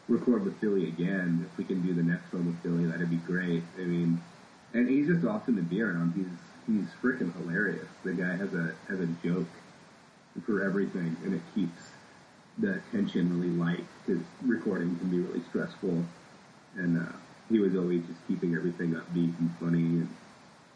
[0.08, 1.47] record with Billy again.
[1.52, 3.63] If we can do the next one with Billy, that'd be great.
[3.78, 4.21] I mean,
[4.74, 6.13] and he's just awesome to be around.
[6.13, 7.88] He's, he's freaking hilarious.
[8.04, 9.47] The guy has a, has a joke
[10.45, 11.82] for everything and it keeps
[12.58, 16.04] the tension really light because recording can be really stressful.
[16.76, 17.12] And uh,
[17.52, 20.10] he was always just keeping everything upbeat and funny, and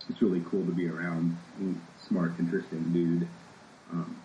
[0.10, 1.38] it's really cool to be around.
[2.08, 3.28] Smart, interesting dude.
[3.92, 4.18] Um,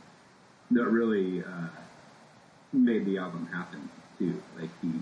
[0.73, 1.69] that really uh,
[2.73, 4.43] made the album happen too.
[4.59, 4.93] Like he,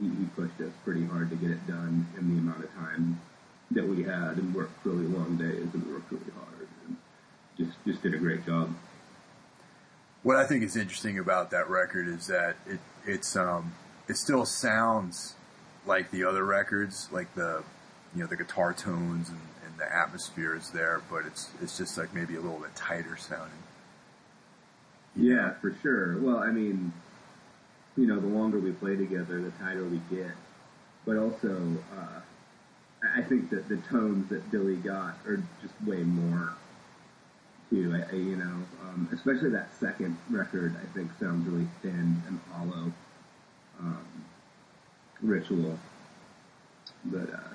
[0.00, 3.20] he he pushed us pretty hard to get it done in the amount of time
[3.70, 6.96] that we had, and worked really long days and worked really hard, and
[7.56, 8.74] just just did a great job.
[10.22, 13.74] What I think is interesting about that record is that it it's um
[14.08, 15.34] it still sounds
[15.86, 17.62] like the other records, like the
[18.14, 21.96] you know the guitar tones and, and the atmosphere is there, but it's it's just
[21.96, 23.50] like maybe a little bit tighter sounding.
[25.16, 26.20] Yeah, for sure.
[26.20, 26.92] Well, I mean,
[27.96, 30.32] you know, the longer we play together, the tighter we get.
[31.04, 32.20] But also, uh,
[33.16, 36.54] I think that the tones that Billy got are just way more.
[37.70, 42.22] Too, I, I, you know, um, especially that second record, I think sounds really thin
[42.26, 42.92] and hollow.
[43.80, 44.24] Um,
[45.22, 45.78] ritual,
[47.04, 47.54] but uh,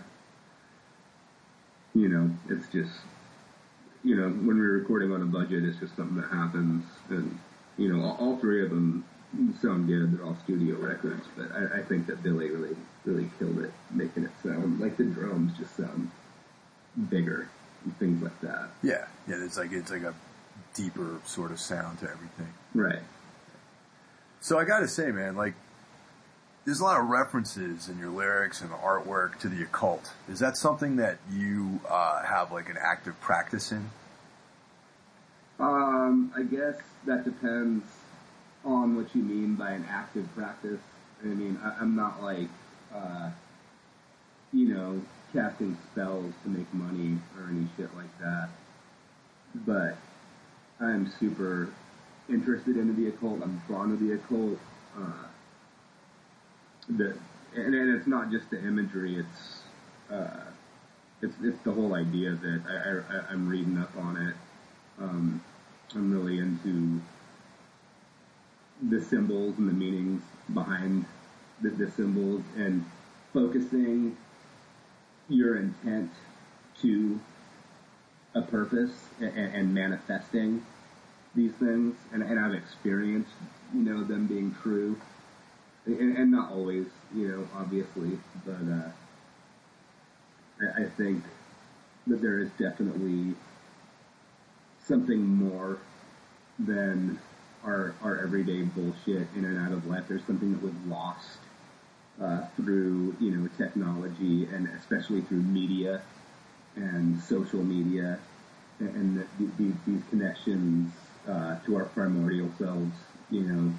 [1.93, 2.91] you know, it's just
[4.06, 6.86] you know, when we're recording on a budget, it's just something that happens.
[7.10, 7.39] And,
[7.75, 9.04] you know, all, all three of them
[9.60, 10.15] sound good.
[10.15, 14.23] They're all studio records, but I, I think that Billy really, really killed it, making
[14.25, 16.12] it sound like the drums just sound
[17.10, 17.49] bigger
[17.84, 18.69] and things like that.
[18.84, 19.43] Yeah, yeah.
[19.43, 20.13] It's like it's like a
[20.75, 22.54] deeper sort of sound to everything.
[22.75, 23.01] Right.
[24.39, 25.56] So I got to say, man, like
[26.65, 30.12] there's a lot of references in your lyrics and artwork to the occult.
[30.28, 33.91] Is that something that you uh, have like an active practice in?
[35.60, 36.75] Um, I guess
[37.06, 37.86] that depends
[38.65, 40.80] on what you mean by an active practice.
[41.23, 42.49] I mean, I, I'm not like,
[42.93, 43.30] uh,
[44.51, 45.01] you know,
[45.34, 48.49] casting spells to make money or any shit like that.
[49.54, 49.97] But
[50.80, 51.69] I'm super
[52.28, 53.41] interested in the occult.
[53.43, 54.60] I'm drawn to the occult.
[54.97, 55.28] Uh,
[56.89, 57.17] the
[57.56, 59.17] and, and it's not just the imagery.
[59.17, 59.62] It's
[60.12, 60.45] uh,
[61.21, 62.62] it's it's the whole idea it.
[62.67, 64.36] I, I I'm reading up on it.
[65.02, 65.41] Um,
[65.93, 67.02] I'm really into
[68.89, 70.21] the symbols and the meanings
[70.54, 71.06] behind
[71.62, 72.86] the, the symbols and
[73.34, 74.17] focusing
[75.30, 76.12] your intent
[76.82, 77.19] to
[78.36, 80.63] a purpose and, and manifesting
[81.34, 81.95] these things.
[82.13, 83.32] And, and I've experienced,
[83.74, 84.98] you know, them being true.
[85.86, 88.89] And, and not always, you know, obviously, but uh,
[90.62, 91.24] I, I think
[92.08, 93.36] that there is definitely
[94.84, 95.80] something more
[96.60, 97.19] than
[97.63, 100.06] our our everyday bullshit in and out of life.
[100.08, 101.39] There's something that was lost
[102.21, 106.02] uh, through you know technology and especially through media
[106.76, 108.19] and social media
[108.80, 110.91] and, and the, these, these connections
[111.28, 112.95] uh, to our primordial selves.
[113.32, 113.74] You know,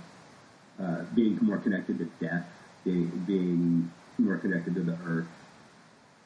[0.81, 2.47] uh, being more connected to death,
[2.85, 5.29] being, being more connected to the earth,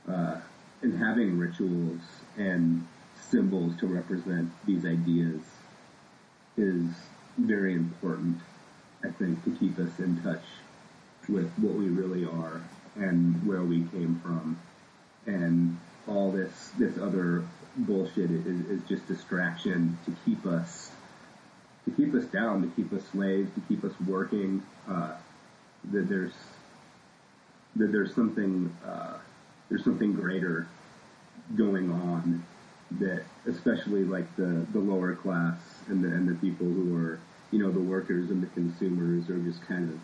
[0.08, 0.40] uh,
[0.82, 2.00] and having rituals
[2.36, 2.86] and
[3.30, 5.40] symbols to represent these ideas
[6.56, 6.86] is
[7.38, 8.38] very important,
[9.04, 10.42] I think, to keep us in touch
[11.28, 12.60] with what we really are
[12.96, 14.58] and where we came from.
[15.26, 17.44] And all this, this other
[17.76, 20.90] bullshit is, is just distraction to keep us,
[21.84, 24.62] to keep us down, to keep us slaves, to keep us working.
[24.88, 25.12] Uh,
[25.92, 26.34] that there's,
[27.76, 29.14] that there's something, uh,
[29.68, 30.66] there's something greater
[31.56, 32.44] going on
[32.98, 37.18] that especially like the, the lower class and the, and the people who are,
[37.50, 39.98] you know, the workers and the consumers are just kind of,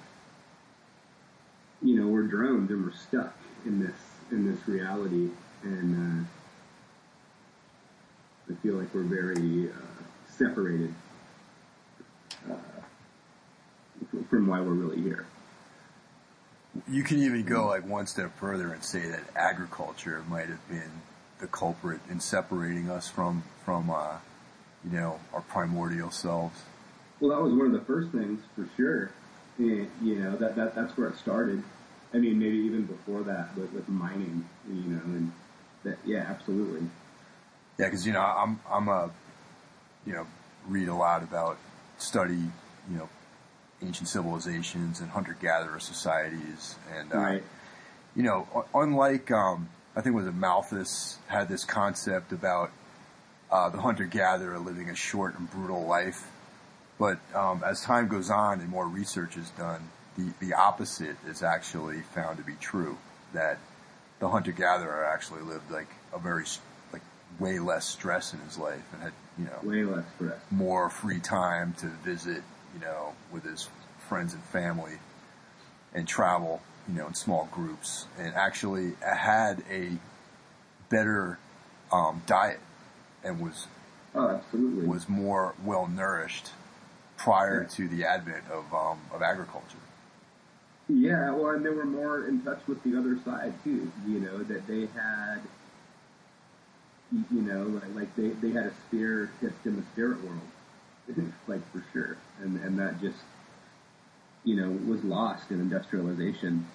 [1.87, 3.97] you know, we're drowned and we're stuck in this,
[4.31, 5.29] in this reality.
[5.63, 6.29] And, uh,
[8.49, 9.75] I feel like we're very, uh,
[10.29, 10.95] separated,
[12.49, 12.55] uh,
[14.29, 15.27] from why we're really here.
[16.89, 20.91] You can even go like one step further and say that agriculture might have been
[21.41, 24.19] the culprit in separating us from from uh,
[24.85, 26.61] you know our primordial selves.
[27.21, 29.11] Well, that was one of the first things for sure.
[29.59, 31.63] And, you know that, that that's where it started.
[32.13, 35.33] I mean, maybe even before that with, with mining, you know, and
[35.85, 36.89] that yeah, absolutely.
[37.79, 39.11] Yeah, because you know I'm I'm a
[40.05, 40.27] you know
[40.69, 41.59] read a lot about
[41.99, 42.35] study
[42.91, 43.09] you know
[43.83, 47.43] ancient civilizations and hunter gatherer societies and uh, Right.
[48.15, 52.71] you know unlike um, I think it was Malthus had this concept about
[53.51, 56.27] uh, the hunter gatherer living a short and brutal life,
[56.99, 61.43] but um, as time goes on and more research is done, the the opposite is
[61.43, 62.99] actually found to be true.
[63.35, 63.59] That
[64.19, 66.45] the hunter gatherer actually lived like a very
[66.93, 67.03] like
[67.39, 70.39] way less stress in his life and had you know Way less stress.
[70.51, 72.43] more free time to visit,
[72.77, 73.69] you know, with his
[74.09, 74.99] friends and family
[75.95, 79.93] and travel, you know, in small groups and actually had a
[80.91, 81.39] better
[81.91, 82.61] um, diet
[83.25, 83.67] and was
[84.15, 84.87] Oh, absolutely.
[84.87, 86.51] was more well nourished
[87.19, 89.77] prior to the advent of um, of agriculture.
[90.89, 93.91] Yeah, well, and they were more in touch with the other side too.
[94.07, 95.41] You know that they had,
[97.31, 101.61] you know, like, like they they had a spear tipped in the spirit world, like
[101.73, 103.19] for sure, and and that just,
[104.45, 106.67] you know, was lost in industrialization.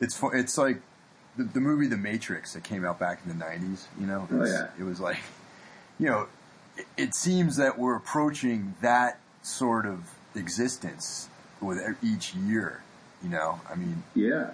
[0.00, 0.80] It's fu- it's like
[1.36, 3.84] the, the movie The Matrix that came out back in the '90s.
[3.98, 4.68] You know, Oh, yeah.
[4.78, 5.18] it was like,
[5.98, 6.26] you know,
[6.76, 11.28] it, it seems that we're approaching that sort of existence
[11.60, 12.82] with each year.
[13.22, 14.52] You know, I mean, Yeah,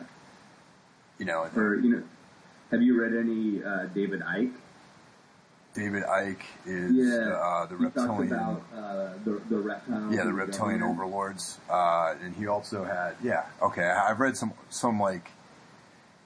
[1.19, 2.03] you know, or you know,
[2.73, 4.53] have you read any uh, David Icke?
[5.77, 8.33] David Icke is Yeah, uh, the he talks reptilian.
[8.33, 10.12] about uh, the the reptile.
[10.12, 13.45] yeah, the reptilian overlords, uh, and he also had yeah.
[13.62, 15.31] Okay, I've read some some like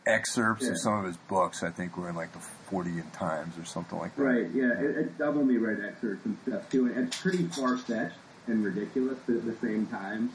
[0.07, 0.71] excerpts Yeah.
[0.73, 1.63] of some of his books.
[1.63, 2.39] I think were in like the
[2.71, 4.23] Fortean Times or something like that.
[4.23, 4.73] Right, yeah.
[4.79, 8.65] It, it, I've only read excerpts and stuff too, and it's pretty far fetched and
[8.65, 10.31] ridiculous, but at the same time,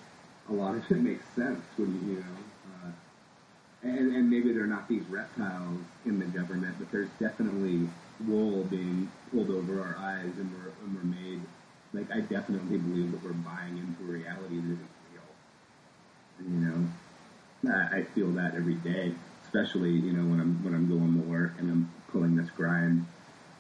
[0.50, 2.26] a lot of it makes sense when you, you know.
[2.86, 2.92] Uh,
[3.84, 7.88] and, and maybe they're not these reptiles in the government, but there's definitely
[8.28, 11.42] wool being pulled over our eyes, and we're, and we're made.
[11.94, 16.50] Like, I definitely believe that we're buying into a reality that isn't real.
[16.50, 20.88] You know, I, I feel that every day, especially you know when I'm when I'm
[20.90, 23.06] going to work and I'm pulling this grind,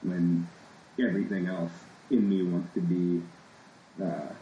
[0.03, 0.47] when
[0.99, 1.71] everything else
[2.09, 3.21] in me wants to be
[4.03, 4.33] uh,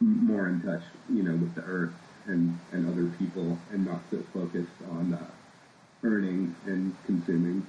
[0.00, 1.94] more in touch, you know, with the earth
[2.26, 5.30] and and other people, and not so focused on uh,
[6.04, 7.66] earning and consuming.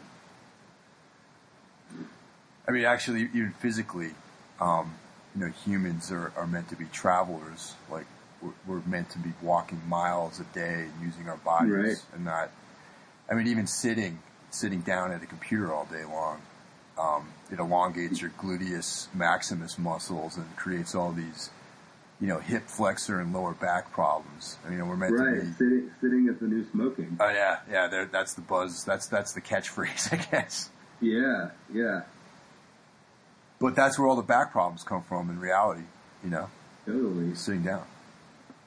[2.67, 4.11] I mean, actually, even physically,
[4.61, 4.93] um,
[5.35, 7.73] you know, humans are, are meant to be travelers.
[7.91, 8.05] Like
[8.41, 12.01] we're, we're meant to be walking miles a day and using our bodies Right.
[12.13, 12.51] and not.
[13.29, 14.19] I mean, even sitting
[14.51, 16.39] sitting down at a computer all day long,
[16.99, 21.49] um, it elongates your gluteus maximus muscles and creates all these,
[22.21, 24.57] you know, hip flexor and lower back problems.
[24.65, 25.51] I mean, we're meant Right, to be.
[25.53, 27.17] sitting sitting is the new smoking.
[27.19, 28.05] Oh yeah, yeah.
[28.09, 28.83] That's the buzz.
[28.85, 30.69] That's that's the catchphrase, I guess.
[31.01, 32.01] Yeah, yeah,
[33.63, 35.83] But that's where all the back problems come from in reality.
[36.21, 36.49] You know,
[36.85, 37.33] totally.
[37.33, 37.85] sitting down.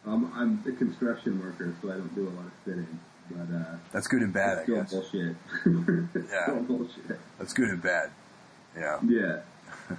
[0.06, 2.98] Um, I'm a construction worker, so I don't do a lot of sitting.
[3.30, 4.90] but uh, That's good and bad, I still guess.
[4.94, 5.36] bullshit.
[6.14, 6.42] Yeah.
[6.44, 7.20] still bullshit.
[7.38, 8.10] That's good and bad.
[8.74, 8.98] Yeah.
[9.06, 9.40] Yeah.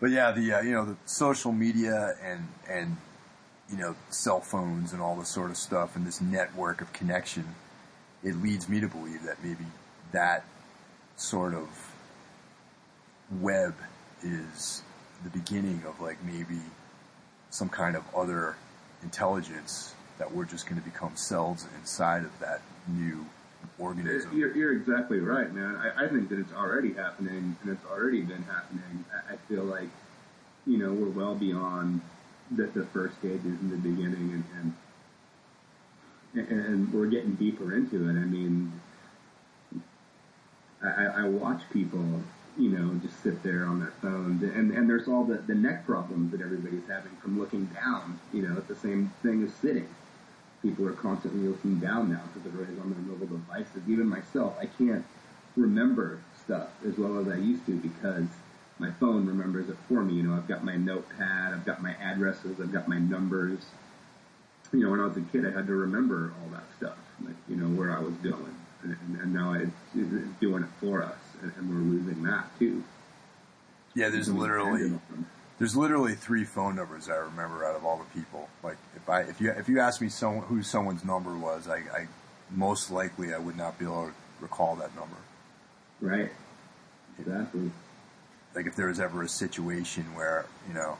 [0.00, 2.96] But yeah, the uh, you know the social media and and
[3.70, 7.54] you know cell phones and all this sort of stuff and this network of connection,
[8.24, 9.66] it leads me to believe that maybe
[10.10, 10.44] that
[11.14, 11.91] sort of
[13.40, 13.74] web
[14.22, 14.82] is
[15.24, 16.60] the beginning of like maybe
[17.50, 18.56] some kind of other
[19.02, 23.26] intelligence that we're just going to become cells inside of that new
[23.78, 24.36] organism.
[24.36, 25.76] You're, you're exactly right, man.
[25.76, 29.04] I, I think that it's already happening, and it's already been happening.
[29.12, 29.88] I, I feel like,
[30.66, 32.00] you know, we're well beyond
[32.50, 34.74] the, the first stages in the beginning, and,
[36.34, 38.12] and and we're getting deeper into it.
[38.12, 38.80] I mean,
[40.82, 42.22] I, I I watch people,
[42.58, 45.86] you know, just sit there on their phones, and and there's all the the neck
[45.86, 48.18] problems that everybody's having from looking down.
[48.32, 49.88] You know, it's the same thing as sitting
[50.62, 53.82] people are constantly looking down now because they're always on their mobile devices.
[53.88, 55.04] Even myself, I can't
[55.56, 58.26] remember stuff as well as I used to because
[58.78, 60.14] my phone remembers it for me.
[60.14, 63.58] You know, I've got my notepad, I've got my addresses, I've got my numbers.
[64.72, 67.36] You know, when I was a kid, I had to remember all that stuff, like,
[67.48, 68.56] you know, where I was going.
[68.82, 72.84] And, and, now it's, it's doing it for us, and, we're losing that too.
[73.94, 75.26] Yeah, there's literally depend on them.
[75.58, 78.48] There's literally three phone numbers I remember out of all the people.
[78.62, 81.76] Like if I if you if you ask me someone who someone's number was, I,
[81.76, 82.06] I
[82.50, 85.16] most likely I would not be able to recall that number.
[86.00, 86.32] Right.
[87.18, 87.70] Exactly.
[88.54, 90.98] Like if there was ever a situation where you know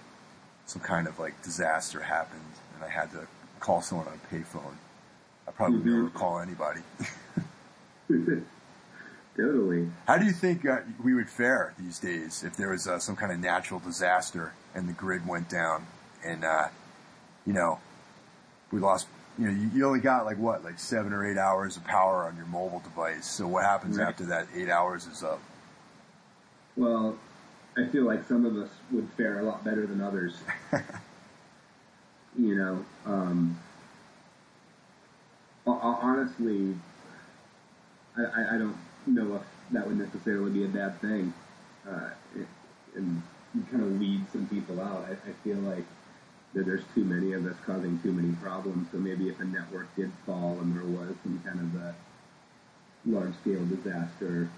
[0.66, 2.40] some kind of like disaster happened
[2.76, 3.26] and I had to
[3.60, 4.74] call someone on a payphone,
[5.48, 6.80] I probably wouldn't be able call anybody.
[9.36, 9.90] totally.
[10.06, 13.16] How do you think uh, we would fare these days if there was uh, some
[13.16, 15.86] kind of natural disaster and the grid went down
[16.24, 16.68] and, uh,
[17.46, 17.80] you know,
[18.70, 19.06] we lost,
[19.38, 22.24] you know, you, you only got like what, like seven or eight hours of power
[22.26, 23.26] on your mobile device.
[23.26, 24.08] So what happens Right.
[24.08, 25.40] after that eight hours is up?
[26.76, 27.16] Well,
[27.76, 30.34] I feel like some of us would fare a lot better than others.
[32.38, 33.58] you know, um,
[35.66, 36.74] ho- ho- honestly,
[38.16, 41.32] I, I, I don't know if that would necessarily be a bad thing.
[41.88, 42.10] Uh,
[42.94, 43.22] and
[43.54, 45.06] you kind of weed some people out.
[45.08, 45.84] I, I feel like
[46.54, 48.88] that there's too many of us causing too many problems.
[48.92, 51.94] So maybe if a network did fall and there was some kind of a
[53.06, 54.50] large scale disaster,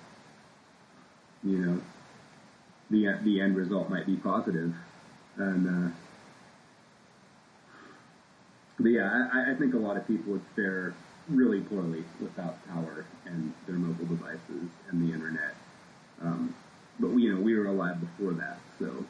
[1.43, 1.81] you know,
[2.91, 4.75] the the end result might be positive.
[5.37, 5.95] And uh,
[8.79, 10.95] but yeah, I, I think a lot of people would fare
[11.29, 15.55] really poorly without power and their mobile devices and the internet.
[16.23, 16.55] Um,
[17.01, 19.05] but we, you know, we were alive before that, so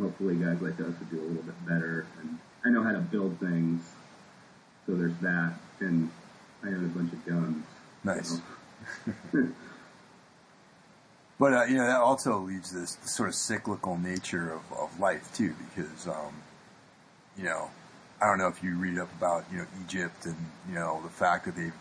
[0.00, 2.06] hopefully guys like us would do a little bit better.
[2.20, 3.82] And I know how to build things,
[4.86, 5.54] so there's that.
[5.80, 6.10] And
[6.64, 7.64] I own a bunch of guns.
[8.04, 8.40] Nice.
[9.32, 9.48] so-
[11.38, 15.00] But, uh, you know, that also leads this, this sort of cyclical nature of, of
[15.00, 16.34] life too, because, um,
[17.38, 17.70] you know,
[18.22, 20.36] I don't know if you read up about, you know, Egypt and,
[20.68, 21.72] you know, the fact that they've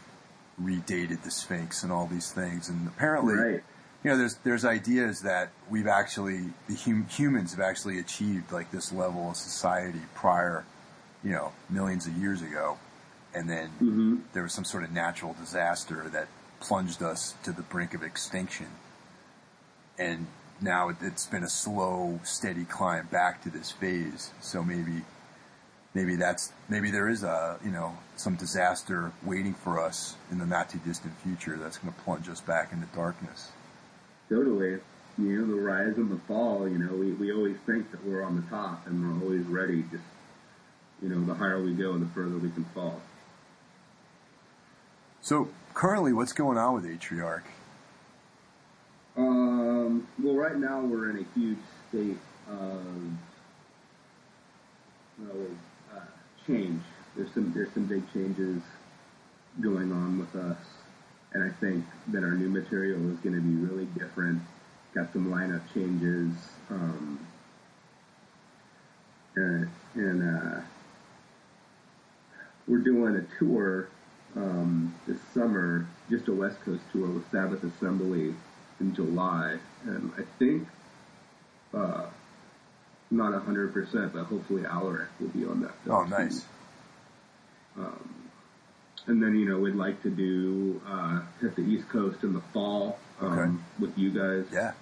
[0.62, 2.70] redated the Sphinx and all these things.
[2.70, 3.64] And apparently, Right.
[4.04, 8.72] you know, there's, there's ideas that we've actually, the hum, humans have actually achieved like
[8.72, 10.64] this level of society prior,
[11.24, 12.78] you know, millions of years ago.
[13.34, 16.28] And then hmm there was some sort of natural disaster that
[16.62, 18.68] plunged us to the brink of extinction.
[19.98, 20.28] And
[20.62, 24.32] now it's been a slow, steady climb back to this phase.
[24.42, 25.04] So maybe,
[25.94, 30.46] maybe that's, maybe there is a, you know, some disaster waiting for us in the
[30.46, 33.52] not too distant future that's going to plunge us back into darkness.
[34.30, 34.80] Totally.
[35.18, 38.24] You know, the rise and the fall, you know, we, we always think that we're
[38.24, 39.84] on the top and we're always ready.
[39.92, 40.04] Just,
[41.02, 43.02] you know, the higher we go, the further we can fall.
[45.22, 47.44] So currently what's going on with Atriarch?
[49.18, 51.58] Um, well, right now we're in a huge
[51.90, 52.18] state
[52.50, 52.86] of
[55.20, 55.48] well,
[56.50, 56.82] change.
[57.16, 58.62] There's some there's some big changes
[59.62, 60.58] going on with us,
[61.34, 64.42] and I think that our new material is going to be really different.
[64.96, 66.34] Got some lineup changes,
[66.72, 67.20] um,
[69.36, 70.62] and, and uh,
[72.68, 73.90] we're doing a tour
[74.36, 78.34] um, this summer, just a West Coast tour with Sabbath Assembly
[78.80, 80.68] in July, and I think
[81.76, 82.08] uh,
[83.12, 85.74] not a hundred percent, but hopefully Alaric will be on that.
[85.84, 86.46] film Oh, nice.
[87.78, 88.16] Um,
[89.08, 92.42] and then you know we'd like to do uh, hit the East Coast in the
[92.54, 94.46] fall um, with you guys.
[94.52, 94.74] Yeah.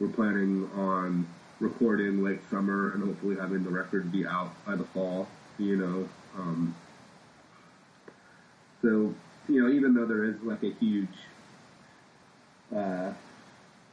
[0.00, 1.26] We're planning on
[1.60, 5.28] recording late summer and hopefully having the record be out by the fall.
[5.58, 6.74] You know, um,
[8.82, 9.14] So,
[9.48, 11.08] you know, even though there is like a huge,
[12.74, 13.12] uh,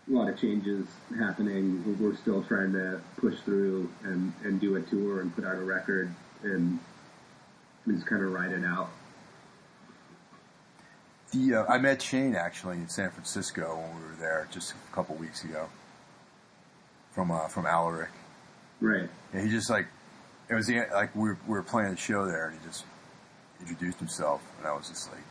[0.09, 0.87] lot of changes
[1.17, 5.55] happening, we're still trying to push through and, and do a tour and put out
[5.55, 6.79] a record and
[7.87, 8.89] just kind of ride it out.
[11.31, 14.95] The uh, I met Shane actually in San Francisco when we were there just a
[14.95, 15.69] couple weeks ago.
[17.11, 18.09] From uh, from Alaric.
[18.81, 19.09] Right.
[19.31, 19.87] And he just like
[20.49, 22.83] it was the, like we were, we were playing the show there, and he just
[23.61, 25.23] introduced himself, and I was just like,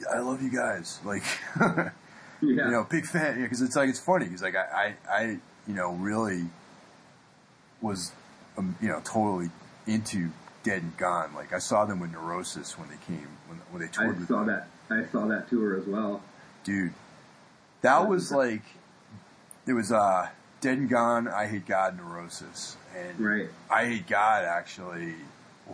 [0.00, 1.22] yeah, "I love you guys." Like,
[2.56, 2.64] Yeah.
[2.66, 3.40] you know, big fan.
[3.42, 4.24] Because it's like it's funny.
[4.26, 5.22] Because like, I, I, I,
[5.66, 6.44] you know, really
[7.82, 8.12] was,
[8.56, 9.50] um, you know, totally
[9.86, 10.30] into
[10.62, 11.34] Dead and Gone.
[11.34, 14.28] Like I saw them with Neurosis when they came when when they I toured with
[14.28, 14.52] saw me.
[14.54, 14.68] that.
[14.90, 16.22] I saw that tour as well.
[16.64, 16.92] dude.
[17.82, 18.62] That was like,
[19.66, 20.28] it was uh,
[20.60, 21.28] Dead and Gone.
[21.28, 23.48] I hate God, Neurosis, and Right.
[23.70, 25.14] I hate God actually,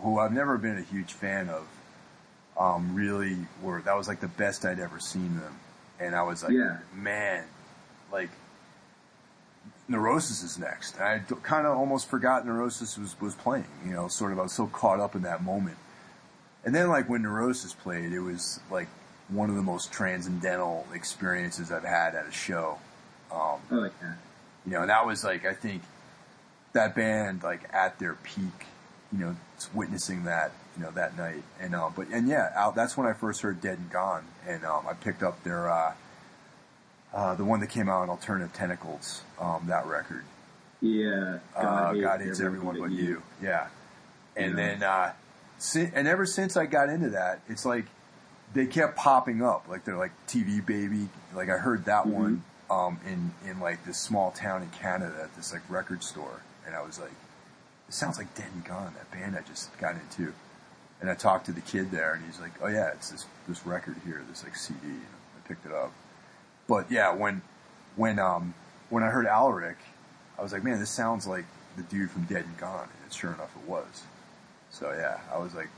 [0.01, 1.67] who I've never been a huge fan of.
[2.57, 5.59] Um, really were that was like the best I'd ever seen them,
[5.99, 6.77] and I was like, Yeah.
[6.93, 7.43] man,
[8.11, 8.29] like
[9.87, 10.95] Neurosis is next.
[10.97, 13.65] And I kind of almost forgot Neurosis was was playing.
[13.85, 15.77] You know, sort of I was so caught up in that moment.
[16.65, 18.87] And then like when Neurosis played, it was like
[19.29, 22.79] one of the most transcendental experiences I've had at a show.
[23.31, 24.13] Um, Oh yeah.
[24.65, 25.83] you know, and that was like I think
[26.73, 28.65] that band like at their peak,
[29.11, 29.35] you know,
[29.73, 31.43] witnessing that, you know, that night.
[31.59, 34.63] And uh, but and yeah, out, that's when I first heard Dead and Gone, and
[34.65, 35.93] um, I picked up their uh,
[37.13, 40.23] uh, the one that came out on Alternative Tentacles, um, that record.
[40.81, 41.39] Yeah.
[41.55, 43.23] Uh, God hates everyone but you.
[43.41, 43.67] Yeah.
[44.35, 44.55] And Yeah.
[44.55, 45.13] then, uh,
[45.57, 47.85] si- and ever since I got into that, it's like
[48.53, 49.67] they kept popping up.
[49.67, 51.09] Like they're like TV Baby.
[51.33, 52.11] Like I heard that Mhm.
[52.11, 56.41] one um, in in like this small town in Canada at this like record store,
[56.65, 57.11] and I was like,
[57.87, 60.33] it sounds like Dead and Gone, that band I just got into.
[60.99, 63.65] And I talked to the kid there, and he's like, oh yeah, it's this this
[63.65, 64.79] record here, this like CD.
[64.83, 65.01] And
[65.43, 65.91] I picked it up.
[66.67, 67.41] But yeah, when
[67.95, 68.53] when um
[68.89, 69.77] when I heard Alaric,
[70.39, 71.45] I was like, man, this sounds like
[71.75, 74.03] the dude from Dead and Gone, and sure enough, it was.
[74.71, 75.69] So yeah, I was like,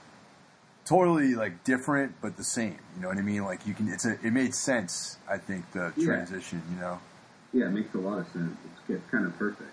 [0.86, 2.78] totally like different, but the same.
[2.96, 3.44] You know what I mean?
[3.44, 5.18] Like you can, it's a, it made sense.
[5.30, 6.06] I think the Yeah.
[6.06, 6.62] transition.
[6.74, 7.00] You know,
[7.54, 8.56] Yeah, it makes a lot of sense.
[8.66, 9.70] It's, it's kind of perfect.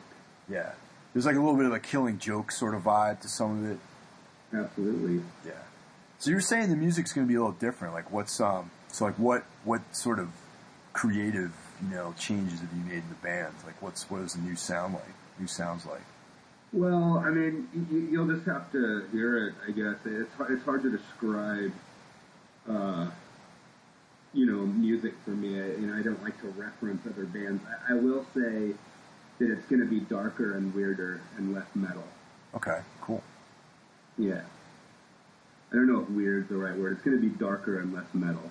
[0.49, 0.72] yeah.
[1.12, 3.70] There's like a little bit of a Killing Joke sort of vibe to some of
[3.70, 3.78] it.
[4.57, 5.22] Absolutely.
[5.44, 5.52] Yeah.
[6.18, 7.94] So you're saying the music's going to be a little different.
[7.94, 8.70] Like what's um?
[8.88, 10.30] So like what what sort of
[10.92, 11.52] creative
[11.82, 13.54] you know changes have you made in the band?
[13.64, 15.14] Like what's what does the new sound like?
[15.38, 16.00] New sounds like?
[16.72, 19.54] Well, I mean, you, you'll just have to hear it.
[19.66, 21.72] I guess it's hard, it's hard to describe,
[22.68, 23.11] uh,
[24.34, 25.61] you know, music for me.
[25.61, 27.62] I, you know, I don't like to reference other bands.
[27.88, 28.72] I, I will say
[29.38, 32.04] that it's going to be darker and weirder and less metal.
[32.54, 32.80] Okay.
[34.19, 34.41] Yeah.
[35.73, 36.93] I don't know if weird is the right word.
[36.93, 38.51] It's going to be darker and less metal.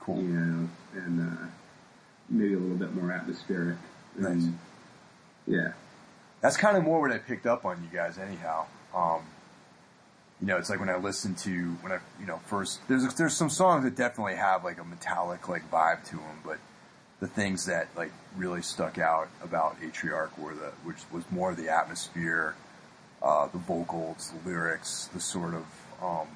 [0.00, 0.16] Cool.
[0.16, 1.46] You know, and uh,
[2.28, 3.76] maybe a little bit more atmospheric.
[4.16, 4.52] And, Nice.
[5.46, 5.72] Yeah.
[6.40, 8.66] That's kind of more what I picked up on you guys, anyhow.
[8.94, 9.22] Um,
[10.40, 13.34] you know, it's like when I listen to when I, you know, first there's there's
[13.34, 16.58] some songs that definitely have like a metallic like vibe to them, but
[17.20, 21.70] the things that like really stuck out about Atriarch were the which was more the
[21.70, 22.54] atmosphere,
[23.24, 25.64] uh, the vocals, the lyrics, the sort of
[26.02, 26.28] um,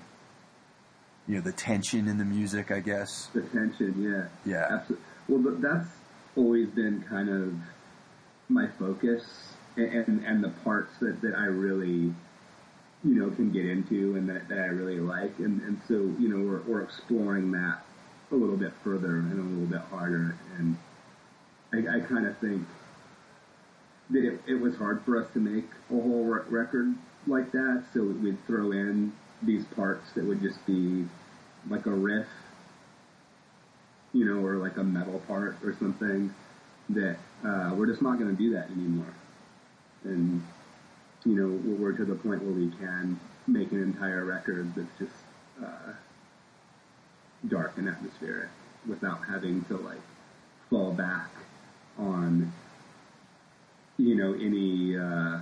[1.28, 3.26] you know the tension in the music, I guess.
[3.34, 4.50] The tension, yeah.
[4.50, 4.66] Yeah.
[4.70, 5.04] Absolutely.
[5.28, 5.88] Well, that's
[6.34, 7.52] always been kind of
[8.48, 12.14] my focus and, and, the parts that, that I really,
[13.04, 15.38] you know, can get into and that, that I really like.
[15.38, 17.84] And, and so, you know, we're, we're exploring that
[18.32, 20.34] a little bit further and a little bit harder.
[20.56, 20.78] And
[21.72, 22.66] I, I kind of think
[24.10, 26.94] that it, it was hard for us to make a whole re- record
[27.26, 27.84] like that.
[27.92, 31.04] So we'd throw in these parts that would just be
[31.68, 32.26] like a riff
[34.12, 36.34] you know, or like a metal part or something,
[36.90, 39.14] that uh, we're just not going to do that anymore.
[40.04, 40.42] And,
[41.24, 45.12] you know, we're to the point where we can make an entire record that's just
[45.62, 45.92] uh,
[47.48, 48.48] dark and atmospheric
[48.88, 50.00] without having to, like,
[50.70, 51.30] fall back
[51.98, 52.52] on,
[53.98, 55.40] you know, any, uh,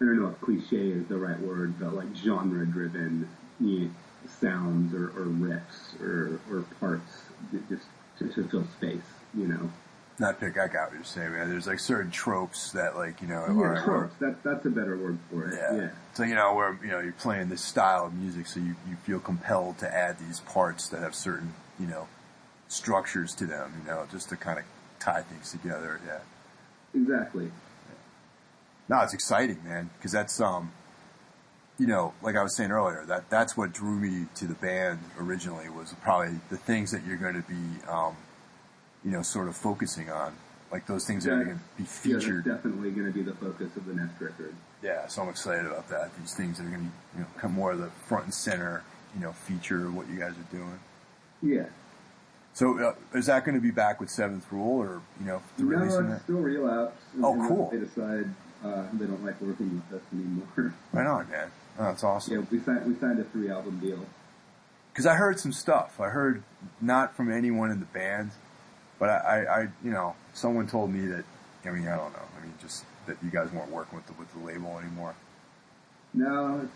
[0.00, 3.28] I don't know if cliche is the right word, but like genre driven
[3.60, 3.90] you know,
[4.40, 7.22] sounds or, or riffs or, or parts
[7.52, 7.84] that just
[8.18, 9.02] to, to fill space,
[9.34, 9.70] you know.
[10.18, 10.56] Not pick.
[10.56, 11.50] I got what you're saying, man.
[11.50, 13.44] There's like certain tropes that like you know.
[13.48, 14.14] Yeah, are- are- tropes.
[14.20, 15.54] That, that's a better word for it.
[15.54, 15.76] Yeah.
[15.76, 15.88] Yeah.
[16.14, 18.94] So you know where you know you're playing this style of music, so you, you
[19.02, 22.06] feel compelled to add these parts that have certain you know
[22.68, 24.64] structures to them, you know, just to kind of
[25.00, 26.00] tie things together.
[26.06, 26.20] Yeah.
[26.94, 27.50] Exactly.
[28.88, 30.72] No, it's exciting, man, because that's um,
[31.78, 35.00] you know, like I was saying earlier, that that's what drew me to the band
[35.18, 38.16] originally was probably the things that you're going to be, um,
[39.04, 40.34] you know, sort of focusing on,
[40.70, 42.44] like those things that are going to be Yeah, featured.
[42.44, 44.54] definitely going to be the focus of the next record.
[44.82, 46.10] Yeah, so I'm excited about that.
[46.20, 48.82] These things that are going to, you know, come more of the front and center,
[49.14, 50.78] you know, feature of what you guys are doing.
[51.42, 51.66] Yeah.
[52.54, 55.64] So uh, is that going to be back with Seventh Rule, or you know, the
[55.64, 55.92] release?
[55.92, 56.22] No, releasing it's that?
[56.22, 57.02] still relapse.
[57.22, 57.70] Oh, cool.
[57.72, 58.30] They decide
[58.64, 60.74] uh, they don't like working with us anymore.
[60.92, 61.50] Right on, man.
[61.78, 62.34] Oh, that's awesome.
[62.34, 64.06] yeah, we signed we signed a three album deal.
[64.92, 65.98] Because I heard some stuff.
[65.98, 66.44] I heard
[66.80, 68.30] not from anyone in the band,
[69.00, 71.24] but I, I, I, you know, someone told me that.
[71.64, 72.22] I mean, I don't know.
[72.38, 75.16] I mean, just that you guys weren't working with the with the label anymore.
[76.12, 76.72] No, it's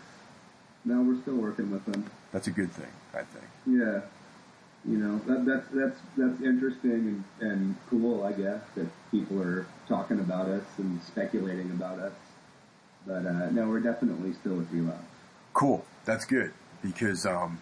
[0.83, 2.09] no, we're still working with them.
[2.33, 3.45] That's a good thing, I think.
[3.65, 4.01] Yeah.
[4.87, 9.67] You know, that, that's, that's, that's interesting and, and cool, I guess, that people are
[9.87, 12.13] talking about us and speculating about us.
[13.05, 15.03] But, uh, no, we're definitely still with Relapse.
[15.53, 15.85] Cool.
[16.05, 17.59] That's good because, um,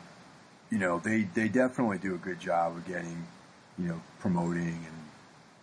[0.69, 3.25] you know, they they definitely do a good job of getting,
[3.79, 4.85] you know, promoting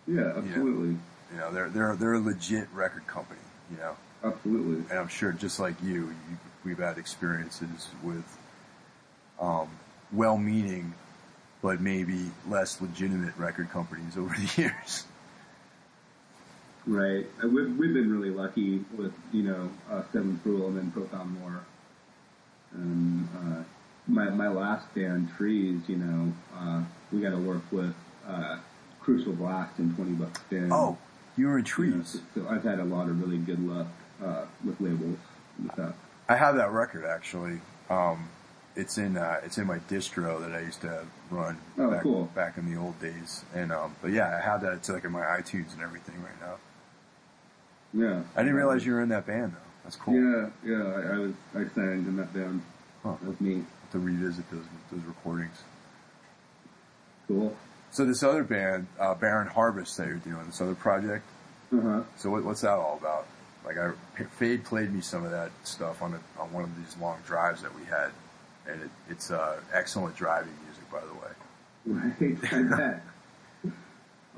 [0.07, 0.97] and Yeah, absolutely.
[1.33, 3.41] you know they're they're they're a legit record company.
[3.71, 4.85] You know, Absolutely.
[4.91, 8.25] and I'm sure just like you, you we've had experiences with
[9.41, 9.69] um,
[10.13, 10.95] well-meaning
[11.65, 15.05] but maybe less legitimate record companies over the years.
[16.87, 17.27] Right.
[17.43, 21.41] Uh, We've, we've been really lucky with, you know, uh, Seventh Rule and then Profound
[21.41, 21.65] Lore.
[22.75, 23.65] And, uh,
[24.07, 27.95] my, my last band, Trees, you know, uh, we got to work with,
[28.29, 28.59] uh,
[29.01, 30.71] Crucial Blast and 20 Buck Spin.
[30.71, 30.99] Oh,
[31.39, 33.87] you're in You know, so, so I've had a lot of really good luck,
[34.23, 35.19] uh, with labels
[35.59, 35.95] and stuff.
[36.29, 37.61] I have that record actually.
[37.89, 38.29] Um,
[38.77, 42.25] it's in uh, it's in my distro that I used to run Oh, back, cool.
[42.35, 43.45] back in the old days.
[43.55, 44.73] And um, but yeah, I have that.
[44.75, 46.57] It's like in my iTunes and everything right now.
[47.93, 48.23] Yeah.
[48.35, 49.59] I didn't realize you were in that band though.
[49.85, 50.15] That's cool.
[50.15, 52.63] Yeah, yeah, I, I was, I sang in that band.
[53.03, 53.13] Huh.
[53.21, 53.65] That was neat.
[53.93, 55.63] To revisit those those recordings.
[57.29, 57.57] Cool.
[57.93, 61.25] So this other band, uh, Barren Harvest, that you're doing, this other project.
[61.73, 62.01] Uh huh.
[62.17, 63.27] So what, what's that all about?
[63.65, 63.93] Like I,
[64.37, 67.63] Fade played me some of that stuff on a, on one of these long drives
[67.63, 68.11] that we had,
[68.69, 71.33] and it, it's uh, excellent driving music, by the way.
[71.87, 73.03] Right, I bet.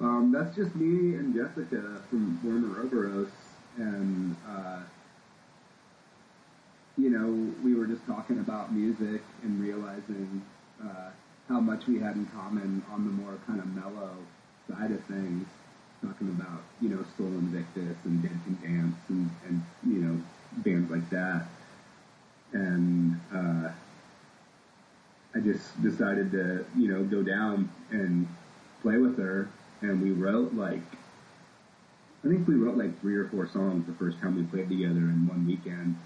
[0.01, 3.29] Um, that's just me and Jessica from Worm Ouroboros,
[3.79, 4.81] and uh,
[6.99, 10.43] you know, we were just talking about music and realizing
[10.83, 11.11] uh,
[11.49, 14.11] how much we had in common on the more kind of mellow
[14.68, 15.47] side of things.
[16.05, 20.22] Talking about you know Sol Invictus and Dead Can Dance and, and you know
[20.59, 21.47] bands like that,
[22.53, 23.70] and uh,
[25.37, 28.26] I just decided to, you know, go down and
[28.80, 29.51] play with her,
[29.82, 30.80] and we wrote like,
[32.24, 35.01] I think we wrote like three or four songs the first time we played together
[35.01, 35.97] in one weekend,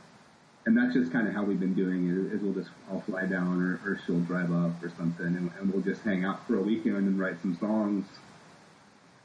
[0.66, 2.34] and that's just kind of how we've been doing it.
[2.34, 5.72] Is we'll just I'll fly down or, or she'll drive up or something, and, and
[5.72, 8.06] we'll just hang out for a weekend and write some songs,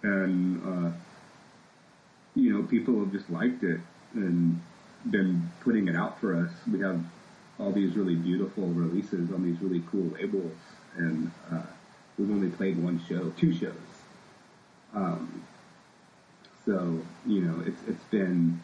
[0.03, 0.91] and uh,
[2.35, 3.79] you know, people have just liked it
[4.13, 4.61] and
[5.09, 6.51] been putting it out for us.
[6.71, 7.03] We have
[7.59, 10.55] all these really beautiful releases on these really cool labels,
[10.97, 11.61] and uh,
[12.17, 13.73] we've only played one show, two shows.
[14.93, 15.43] Um,
[16.65, 18.61] so you know, it's it's been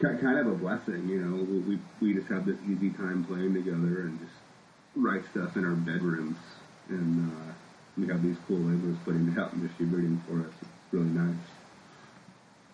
[0.00, 1.08] kind of a blessing.
[1.08, 4.32] You know, we we, just have this easy time playing together and just
[4.96, 6.36] write stuff in our bedrooms,
[6.88, 7.52] and uh,
[7.96, 10.54] we have these cool labels putting it out and distributing for us.
[10.60, 11.36] It's really nice.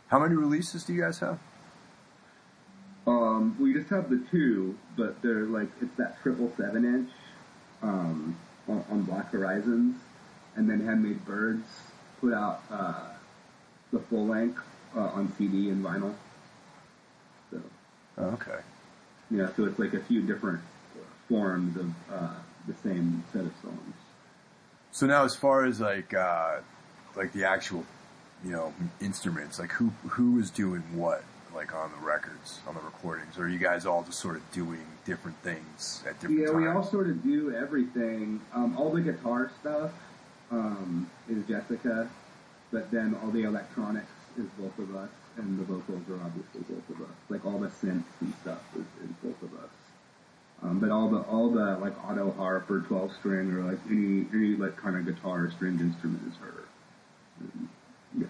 [0.09, 1.39] How many releases do you guys have?
[3.07, 7.11] Um, we just have the two, but they're like it's that triple seven inch
[7.82, 8.36] um,
[8.68, 9.96] on, on Black Horizons,
[10.57, 11.66] and then Handmade Birds
[12.20, 13.09] put out uh,
[13.92, 14.62] the full length
[14.96, 16.14] uh, on CD and vinyl.
[17.51, 17.61] So
[18.18, 18.61] okay.
[19.30, 20.61] yeah, so it's like a few different
[21.28, 22.34] forms of uh,
[22.66, 23.94] the same set of songs.
[24.92, 26.59] So now, as far as like uh,
[27.16, 27.84] like the actual,
[28.44, 31.22] you know, instruments, like who who is doing what,
[31.55, 34.53] like on the records, on the recordings, or are you guys all just sort of
[34.53, 36.57] doing different things at different Yeah, times?
[36.57, 38.40] we all sort of do everything.
[38.55, 39.90] Um, all the guitar stuff
[40.51, 42.09] um, is Jessica,
[42.72, 46.88] but then all the electronics is both of us, and the vocals are obviously both
[46.90, 47.16] of us.
[47.28, 49.70] Like all the synths and stuff is, is both of us.
[50.62, 54.26] Um, but all the all the like auto harp or twelve string or like any
[54.32, 56.64] any like kind of guitar or stringed instrument is her.
[57.40, 57.68] And,
[58.18, 58.26] yeah.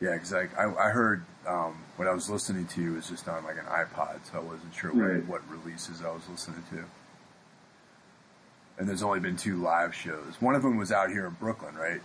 [0.00, 3.44] Yeah, because I, I I heard um, what I was listening to was just on
[3.44, 5.26] like an iPod, so I wasn't sure what, Right.
[5.26, 6.84] what releases I was listening to.
[8.78, 10.40] And there's only been two live shows.
[10.40, 12.00] One of them was out here in Brooklyn, right?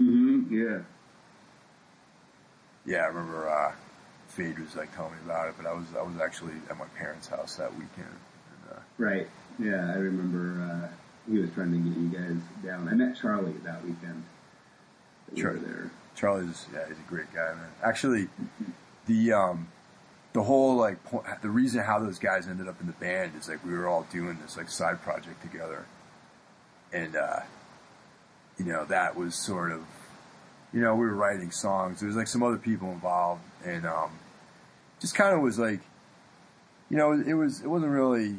[0.00, 0.52] Mm-hmm.
[0.54, 0.78] Yeah.
[2.86, 3.72] Yeah, I remember uh,
[4.28, 6.86] Fade was like telling me about it, but I was I was actually at my
[6.98, 7.90] parents' house that weekend.
[8.08, 9.28] And, uh, Right.
[9.58, 10.88] Yeah, I remember uh,
[11.30, 12.88] he was trying to get you guys down.
[12.88, 14.24] I met Charlie that weekend.
[15.32, 15.52] we Sure.
[15.52, 15.90] were there.
[16.16, 17.68] Charlie's yeah, he's a great guy, man.
[17.82, 18.28] Actually,
[19.06, 19.68] the um,
[20.32, 23.48] the whole like po- the reason how those guys ended up in the band is
[23.48, 25.86] like we were all doing this like side project together,
[26.92, 27.40] and uh,
[28.58, 29.82] you know that was sort of
[30.72, 32.00] you know we were writing songs.
[32.00, 34.10] There was like some other people involved, and um,
[35.00, 35.80] just kind of was like
[36.90, 38.36] you know it was it wasn't really.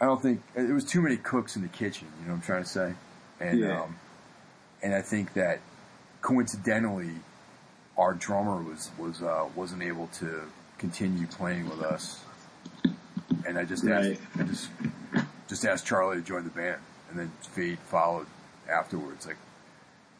[0.00, 2.08] I don't think it was too many cooks in the kitchen.
[2.20, 2.94] You know what I'm trying to say,
[3.40, 3.82] and Yeah.
[3.82, 3.96] um,
[4.82, 5.60] and I think that
[6.24, 7.10] coincidentally,
[7.98, 10.40] our drummer was was uh, wasn't able to
[10.78, 12.24] continue playing with us,
[13.46, 14.70] and I just asked, I just
[15.46, 18.26] just asked Charlie to join the band, and then Fade followed
[18.68, 19.26] afterwards.
[19.26, 19.36] Like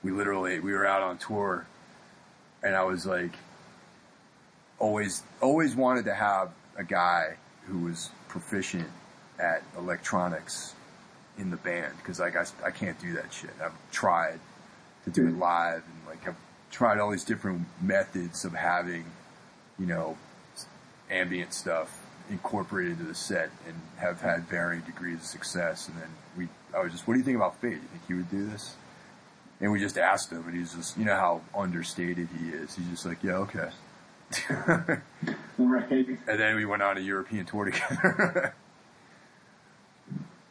[0.02, 1.66] we literally we were out on tour,
[2.62, 3.32] and I was like,
[4.78, 7.36] always always wanted to have a guy
[7.66, 8.88] who was proficient
[9.38, 10.74] at electronics
[11.38, 11.94] in the band.
[11.96, 13.50] Because like I, I can't do that shit.
[13.62, 14.38] I've tried
[15.05, 16.36] to do it live and like I've
[16.70, 19.05] tried all these different methods of having,
[19.78, 20.16] you know,
[21.11, 22.00] ambient stuff
[22.30, 25.88] incorporated into the set and have had varying degrees of success.
[25.88, 27.72] And then we, I was just, what do you think about Fade?
[27.72, 28.74] Do you think he would do this?
[29.61, 32.74] And we just asked him and he's just, you know how understated he is.
[32.74, 33.70] He's just like, yeah, okay.
[35.57, 36.09] Right.
[36.26, 38.55] And then we went on a European tour together.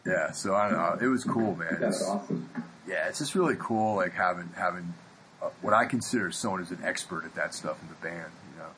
[0.05, 0.97] yeah, so I don't know.
[1.05, 1.77] It was cool, man.
[1.79, 2.49] That's It's- awesome.
[2.87, 4.93] yeah, it's just really cool, like having having
[5.41, 8.31] uh, what I consider someone who's an expert at that stuff in the band.
[8.53, 8.69] You know,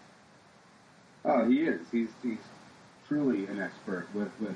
[1.33, 1.81] Oh, he is.
[1.91, 2.37] He's he's
[3.07, 4.55] truly an expert with with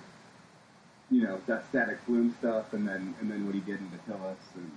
[1.11, 4.71] you know that Statiqbloom stuff, and then and then what he did in Batillus, and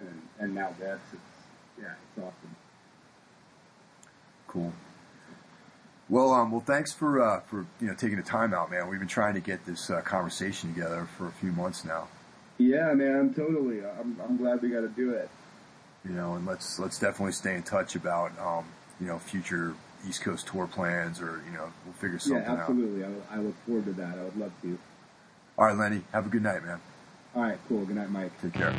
[0.00, 1.00] and and now this.
[1.12, 1.22] It's
[1.80, 2.56] yeah, it's awesome.
[4.46, 4.72] cool.
[6.08, 8.88] Well, um, well, thanks for uh, for you know taking the time out, man.
[8.88, 12.08] We've been trying to get this uh, conversation together for a few months now.
[12.58, 13.80] Yeah, man, totally.
[13.84, 15.30] I'm I'm glad we got to do it.
[16.04, 18.66] You know, and let's let's definitely stay in touch about um,
[19.00, 19.74] you know future
[20.06, 22.54] East Coast tour plans, or you know we'll figure something out.
[22.54, 23.04] Yeah, absolutely.
[23.04, 24.18] I, I look forward to that.
[24.18, 24.78] I would love to.
[25.56, 26.80] All right, Lenny, have a good night, man.
[27.34, 27.84] All right, cool.
[27.84, 28.30] Good night, Mike.
[28.42, 28.74] Take care.